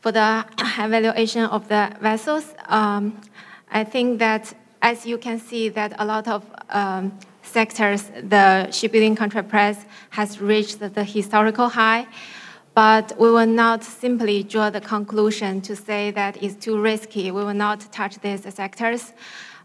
For 0.00 0.12
the 0.12 0.44
high 0.58 0.88
valuation 0.88 1.42
of 1.44 1.68
the 1.68 1.94
vessels, 2.00 2.54
um, 2.66 3.20
I 3.70 3.84
think 3.84 4.18
that 4.18 4.54
as 4.80 5.04
you 5.04 5.18
can 5.18 5.38
see 5.38 5.68
that 5.70 5.92
a 5.98 6.04
lot 6.04 6.28
of 6.28 6.44
um, 6.70 7.18
sectors, 7.42 8.10
the 8.22 8.70
shipbuilding 8.70 9.16
contract 9.16 9.48
price 9.48 9.84
has 10.10 10.40
reached 10.40 10.78
the 10.80 11.04
historical 11.04 11.68
high, 11.68 12.06
but 12.74 13.12
we 13.18 13.30
will 13.30 13.46
not 13.46 13.82
simply 13.82 14.42
draw 14.42 14.70
the 14.70 14.80
conclusion 14.80 15.60
to 15.62 15.74
say 15.74 16.10
that 16.12 16.40
it's 16.42 16.54
too 16.54 16.80
risky. 16.80 17.30
We 17.30 17.44
will 17.44 17.54
not 17.54 17.80
touch 17.92 18.18
these 18.20 18.42
sectors. 18.54 19.12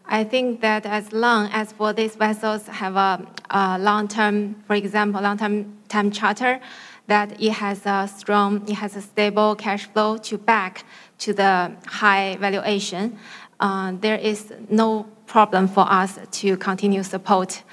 I 0.05 0.23
think 0.23 0.61
that 0.61 0.85
as 0.85 1.13
long 1.13 1.49
as 1.51 1.71
for 1.71 1.93
these 1.93 2.15
vessels 2.15 2.67
have 2.67 2.95
a, 2.95 3.25
a 3.49 3.79
long-term, 3.79 4.55
for 4.67 4.75
example, 4.75 5.21
long-term 5.21 5.77
time 5.87 6.11
charter, 6.11 6.59
that 7.07 7.41
it 7.41 7.51
has 7.51 7.85
a 7.85 8.09
strong, 8.13 8.67
it 8.67 8.75
has 8.75 8.95
a 8.95 9.01
stable 9.01 9.55
cash 9.55 9.85
flow 9.87 10.17
to 10.17 10.37
back 10.37 10.85
to 11.19 11.33
the 11.33 11.71
high 11.85 12.37
valuation, 12.39 13.17
uh, 13.59 13.93
there 14.01 14.17
is 14.17 14.53
no 14.69 15.03
problem 15.25 15.67
for 15.67 15.89
us 15.89 16.19
to 16.31 16.57
continue 16.57 17.03
support, 17.03 17.63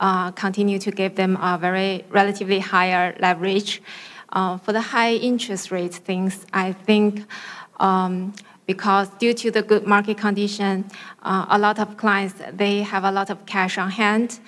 uh, 0.00 0.30
continue 0.32 0.78
to 0.78 0.90
give 0.90 1.16
them 1.16 1.36
a 1.36 1.58
very 1.58 2.04
relatively 2.10 2.60
higher 2.60 3.16
leverage. 3.20 3.82
Uh, 4.32 4.56
for 4.58 4.72
the 4.72 4.80
high 4.80 5.14
interest 5.14 5.72
rate 5.72 5.94
things, 5.94 6.46
I 6.52 6.72
think 6.72 7.26
um, 7.80 8.32
because 8.72 9.08
due 9.18 9.34
to 9.34 9.50
the 9.50 9.62
good 9.62 9.84
market 9.84 10.16
condition, 10.16 10.84
uh, 11.24 11.56
a 11.56 11.58
lot 11.58 11.80
of 11.80 11.96
clients, 11.96 12.34
they 12.52 12.82
have 12.82 13.02
a 13.02 13.10
lot 13.10 13.28
of 13.28 13.44
cash 13.44 13.76
on 13.78 13.90
hand. 13.90 14.38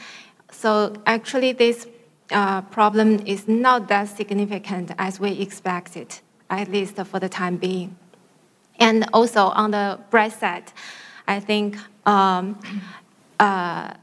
So 0.53 0.95
actually 1.07 1.53
this 1.65 1.89
uh, 2.31 2.61
problem 2.79 3.09
is 3.27 3.49
not 3.49 3.89
that 3.89 4.05
significant 4.21 4.93
as 4.97 5.19
we 5.19 5.31
expected, 5.47 6.09
at 6.49 6.69
least 6.71 6.95
for 7.11 7.19
the 7.19 7.29
time 7.29 7.57
being. 7.57 7.97
And 8.79 9.07
also 9.13 9.47
on 9.63 9.73
the 9.73 9.99
bright 10.11 10.35
side, 10.35 10.69
I 11.27 11.41
think 11.41 11.77
um, 12.07 12.61
uh, 13.41 13.95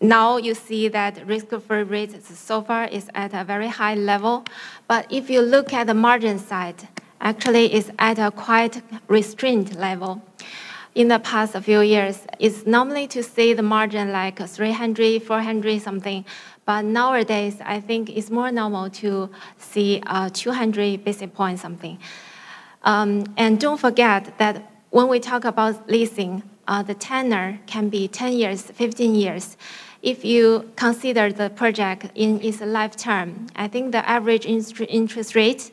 now 0.00 0.38
you 0.38 0.54
see 0.54 0.88
that 0.88 1.24
risk-free 1.24 1.84
rate 1.84 2.20
so 2.24 2.62
far 2.62 2.86
is 2.86 3.08
at 3.14 3.32
a 3.32 3.44
very 3.44 3.68
high 3.68 3.94
level. 3.94 4.44
But 4.88 5.06
if 5.08 5.30
you 5.30 5.40
look 5.40 5.72
at 5.72 5.86
the 5.86 5.94
margin 5.94 6.40
side, 6.40 6.88
actually 7.26 7.74
is 7.74 7.90
at 7.98 8.18
a 8.20 8.30
quite 8.30 8.80
restrained 9.08 9.74
level. 9.74 10.22
In 10.94 11.08
the 11.08 11.18
past 11.18 11.56
few 11.68 11.80
years, 11.80 12.16
it's 12.38 12.64
normally 12.66 13.06
to 13.08 13.20
see 13.22 13.52
the 13.52 13.64
margin 13.76 14.12
like 14.12 14.38
300, 14.38 15.22
400 15.24 15.82
something, 15.82 16.24
but 16.64 16.84
nowadays 16.84 17.56
I 17.64 17.80
think 17.80 18.02
it's 18.16 18.30
more 18.30 18.52
normal 18.52 18.90
to 19.02 19.28
see 19.58 20.00
uh, 20.06 20.30
200 20.32 21.04
basis 21.04 21.28
points 21.34 21.62
something. 21.62 21.98
Um, 22.84 23.24
and 23.36 23.58
don't 23.58 23.80
forget 23.80 24.38
that 24.38 24.54
when 24.90 25.08
we 25.08 25.18
talk 25.18 25.44
about 25.44 25.90
leasing, 25.90 26.44
uh, 26.68 26.82
the 26.84 26.94
tenor 26.94 27.58
can 27.66 27.88
be 27.88 28.06
10 28.06 28.32
years, 28.34 28.62
15 28.62 29.14
years. 29.16 29.56
If 30.00 30.24
you 30.24 30.70
consider 30.76 31.32
the 31.32 31.50
project 31.50 32.06
in 32.14 32.40
its 32.40 32.60
lifetime, 32.60 33.48
I 33.56 33.66
think 33.66 33.90
the 33.90 34.08
average 34.08 34.46
interest 34.46 35.34
rate 35.34 35.72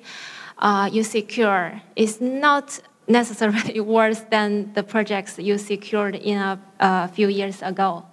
uh, 0.63 0.89
you 0.91 1.03
secure 1.03 1.81
is 1.95 2.21
not 2.21 2.79
necessarily 3.07 3.79
worse 3.97 4.21
than 4.31 4.73
the 4.73 4.81
projects 4.81 5.37
you 5.37 5.57
secured 5.57 6.15
in 6.15 6.37
a, 6.37 6.59
a 6.79 7.07
few 7.09 7.27
years 7.27 7.61
ago. 7.61 8.05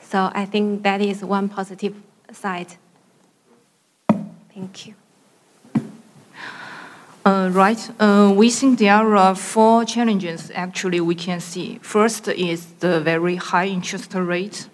So 0.00 0.30
I 0.32 0.46
think 0.46 0.84
that 0.84 1.02
is 1.02 1.24
one 1.24 1.48
positive 1.48 1.94
side. 2.32 2.76
Thank 4.54 4.86
you. 4.86 4.94
Uh, 7.24 7.50
right. 7.52 7.90
Uh, 7.98 8.32
we 8.36 8.50
think 8.50 8.78
there 8.78 9.16
are 9.16 9.34
four 9.34 9.84
challenges 9.84 10.52
actually 10.54 11.00
we 11.00 11.16
can 11.16 11.40
see. 11.40 11.80
First 11.82 12.28
is 12.28 12.66
the 12.78 13.00
very 13.00 13.34
high 13.34 13.66
interest 13.66 14.14
rate 14.14 14.68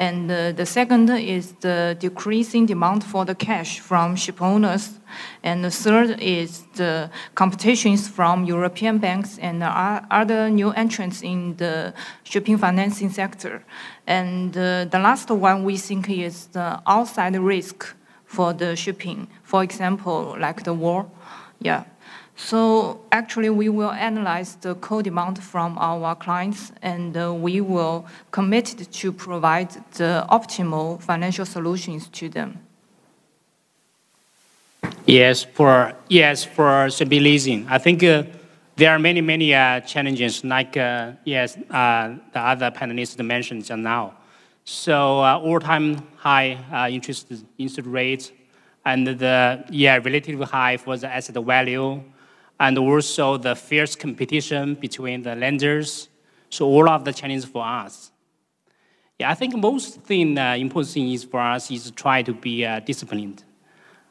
and 0.00 0.30
uh, 0.30 0.52
the 0.52 0.64
second 0.64 1.10
is 1.10 1.52
the 1.60 1.94
decreasing 2.00 2.64
demand 2.64 3.04
for 3.04 3.26
the 3.26 3.34
cash 3.34 3.80
from 3.80 4.16
ship 4.16 4.40
owners. 4.40 4.98
And 5.42 5.62
the 5.62 5.70
third 5.70 6.18
is 6.20 6.62
the 6.74 7.10
competitions 7.34 8.08
from 8.08 8.46
European 8.46 8.96
banks 8.96 9.36
and 9.36 9.62
other 9.62 10.48
new 10.48 10.70
entrants 10.70 11.20
in 11.20 11.54
the 11.56 11.92
shipping 12.24 12.56
financing 12.56 13.10
sector. 13.10 13.62
And 14.06 14.56
uh, 14.56 14.86
the 14.86 14.98
last 14.98 15.30
one 15.30 15.64
we 15.64 15.76
think 15.76 16.08
is 16.08 16.46
the 16.46 16.80
outside 16.86 17.36
risk 17.36 17.94
for 18.24 18.54
the 18.54 18.76
shipping. 18.76 19.28
For 19.42 19.62
example, 19.62 20.34
like 20.40 20.64
the 20.64 20.72
war. 20.72 21.10
Yeah. 21.58 21.84
So 22.42 23.00
actually, 23.12 23.50
we 23.50 23.68
will 23.68 23.90
analyze 23.90 24.56
the 24.56 24.74
co-demand 24.76 25.42
from 25.42 25.76
our 25.78 26.14
clients, 26.14 26.72
and 26.80 27.14
uh, 27.14 27.34
we 27.34 27.60
will 27.60 28.06
commit 28.30 28.88
to 28.90 29.12
provide 29.12 29.70
the 29.92 30.26
optimal 30.30 31.02
financial 31.02 31.44
solutions 31.44 32.08
to 32.08 32.30
them. 32.30 32.58
Yes, 35.04 35.44
for 35.44 35.92
yes 36.08 36.42
for 36.42 36.88
CB 36.88 37.20
leasing, 37.22 37.66
I 37.68 37.76
think 37.78 38.02
uh, 38.02 38.22
there 38.76 38.90
are 38.90 38.98
many 38.98 39.20
many 39.20 39.54
uh, 39.54 39.80
challenges 39.80 40.42
like 40.42 40.78
uh, 40.78 41.12
yes 41.24 41.58
uh, 41.70 42.14
the 42.32 42.40
other 42.40 42.70
panelists 42.70 43.22
mentioned 43.22 43.66
just 43.66 43.78
now. 43.78 44.14
So 44.64 45.20
uh, 45.20 45.38
all-time 45.38 46.02
high 46.16 46.88
interest 46.90 47.32
interest 47.58 47.86
rates 47.86 48.32
and 48.86 49.06
the 49.06 49.62
yeah 49.70 49.96
relatively 50.02 50.46
high 50.46 50.78
for 50.78 50.96
the 50.96 51.08
asset 51.08 51.36
value, 51.44 52.02
and 52.60 52.76
also 52.78 53.38
the 53.38 53.56
fierce 53.56 53.96
competition 53.96 54.74
between 54.74 55.22
the 55.22 55.34
lenders. 55.34 56.08
So 56.50 56.66
all 56.66 56.88
of 56.88 57.04
the 57.04 57.12
challenges 57.12 57.46
for 57.46 57.64
us. 57.64 58.12
Yeah, 59.18 59.30
I 59.30 59.34
think 59.34 59.56
most 59.56 60.00
thing 60.02 60.38
uh, 60.38 60.54
important 60.54 60.92
thing 60.92 61.10
is 61.10 61.24
for 61.24 61.40
us 61.40 61.70
is 61.70 61.90
try 61.90 62.22
to 62.22 62.34
be 62.34 62.64
uh, 62.64 62.80
disciplined. 62.80 63.44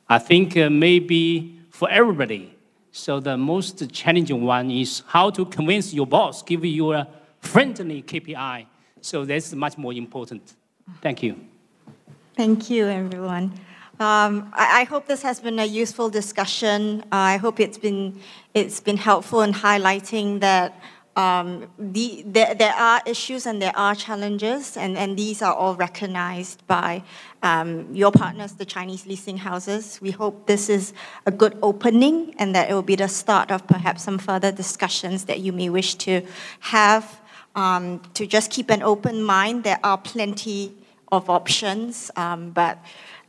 I 0.07 0.17
think 0.17 0.57
uh, 0.57 0.69
maybe 0.69 1.59
for 1.69 1.89
everybody. 1.89 2.55
So 2.91 3.19
the 3.19 3.37
most 3.37 3.91
challenging 3.91 4.43
one 4.43 4.71
is 4.71 5.03
how 5.05 5.29
to 5.29 5.45
convince 5.45 5.93
your 5.93 6.07
boss 6.07 6.41
give 6.41 6.65
you 6.65 6.93
a 6.93 7.07
friendly 7.39 8.01
KPI. 8.01 8.65
So 9.01 9.25
that's 9.25 9.53
much 9.53 9.77
more 9.77 9.93
important. 9.93 10.55
Thank 11.01 11.21
you. 11.21 11.35
Thank 12.35 12.69
you, 12.69 12.87
everyone. 12.87 13.53
Um, 13.99 14.53
I, 14.53 14.81
I, 14.81 14.83
hope 14.85 15.07
this 15.07 15.21
has 15.23 15.41
been 15.41 15.59
a 15.59 15.65
useful 15.65 16.09
discussion. 16.09 17.01
Uh, 17.11 17.35
I 17.35 17.35
hope 17.35 17.59
it's 17.59 17.77
been, 17.77 18.21
it's 18.53 18.79
been 18.79 18.95
helpful 18.95 19.41
in 19.41 19.51
highlighting 19.51 20.39
that 20.39 20.81
um, 21.17 21.67
the, 21.77 22.23
there, 22.25 22.55
there, 22.55 22.73
are 22.75 23.01
issues 23.05 23.45
and 23.45 23.61
there 23.61 23.75
are 23.75 23.93
challenges, 23.93 24.77
and, 24.77 24.97
and 24.97 25.17
these 25.17 25.41
are 25.41 25.53
all 25.53 25.75
recognized 25.75 26.65
by 26.65 27.03
um, 27.43 27.93
your 27.93 28.09
partners, 28.09 28.53
the 28.53 28.63
Chinese 28.63 29.05
leasing 29.05 29.35
houses. 29.35 29.99
We 30.01 30.11
hope 30.11 30.47
this 30.47 30.69
is 30.69 30.93
a 31.25 31.31
good 31.31 31.57
opening 31.61 32.35
and 32.39 32.55
that 32.55 32.69
it 32.69 32.73
will 32.73 32.81
be 32.81 32.95
the 32.95 33.09
start 33.09 33.51
of 33.51 33.67
perhaps 33.67 34.03
some 34.03 34.17
further 34.17 34.53
discussions 34.53 35.25
that 35.25 35.41
you 35.41 35.51
may 35.51 35.69
wish 35.69 35.95
to 35.95 36.21
have. 36.61 37.19
Um, 37.53 37.99
to 38.13 38.25
just 38.25 38.49
keep 38.49 38.69
an 38.69 38.81
open 38.81 39.21
mind, 39.21 39.65
there 39.65 39.79
are 39.83 39.97
plenty 39.97 40.71
of 41.11 41.29
options, 41.29 42.11
um, 42.15 42.51
but 42.51 42.79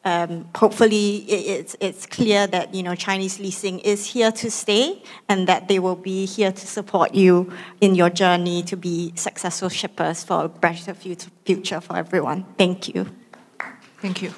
um, 0.04 0.48
hopefully 0.56 1.16
it's, 1.28 1.76
it's 1.80 2.06
clear 2.06 2.46
that 2.46 2.74
you 2.74 2.82
know 2.82 2.94
Chinese 2.94 3.38
leasing 3.38 3.80
is 3.80 4.06
here 4.06 4.32
to 4.32 4.50
stay 4.50 5.02
and 5.28 5.46
that 5.46 5.68
they 5.68 5.78
will 5.78 5.96
be 5.96 6.26
here 6.26 6.52
to 6.52 6.66
support 6.66 7.14
you 7.14 7.52
in 7.80 7.94
your 7.94 8.10
journey 8.10 8.62
to 8.62 8.76
be 8.76 9.12
successful 9.16 9.68
shippers 9.68 10.24
for 10.24 10.44
a 10.44 10.48
better 10.48 10.94
future 10.94 11.80
for 11.80 11.96
everyone. 11.96 12.46
Thank 12.56 12.88
you. 12.88 13.06
Thank 14.00 14.22
you. 14.22 14.32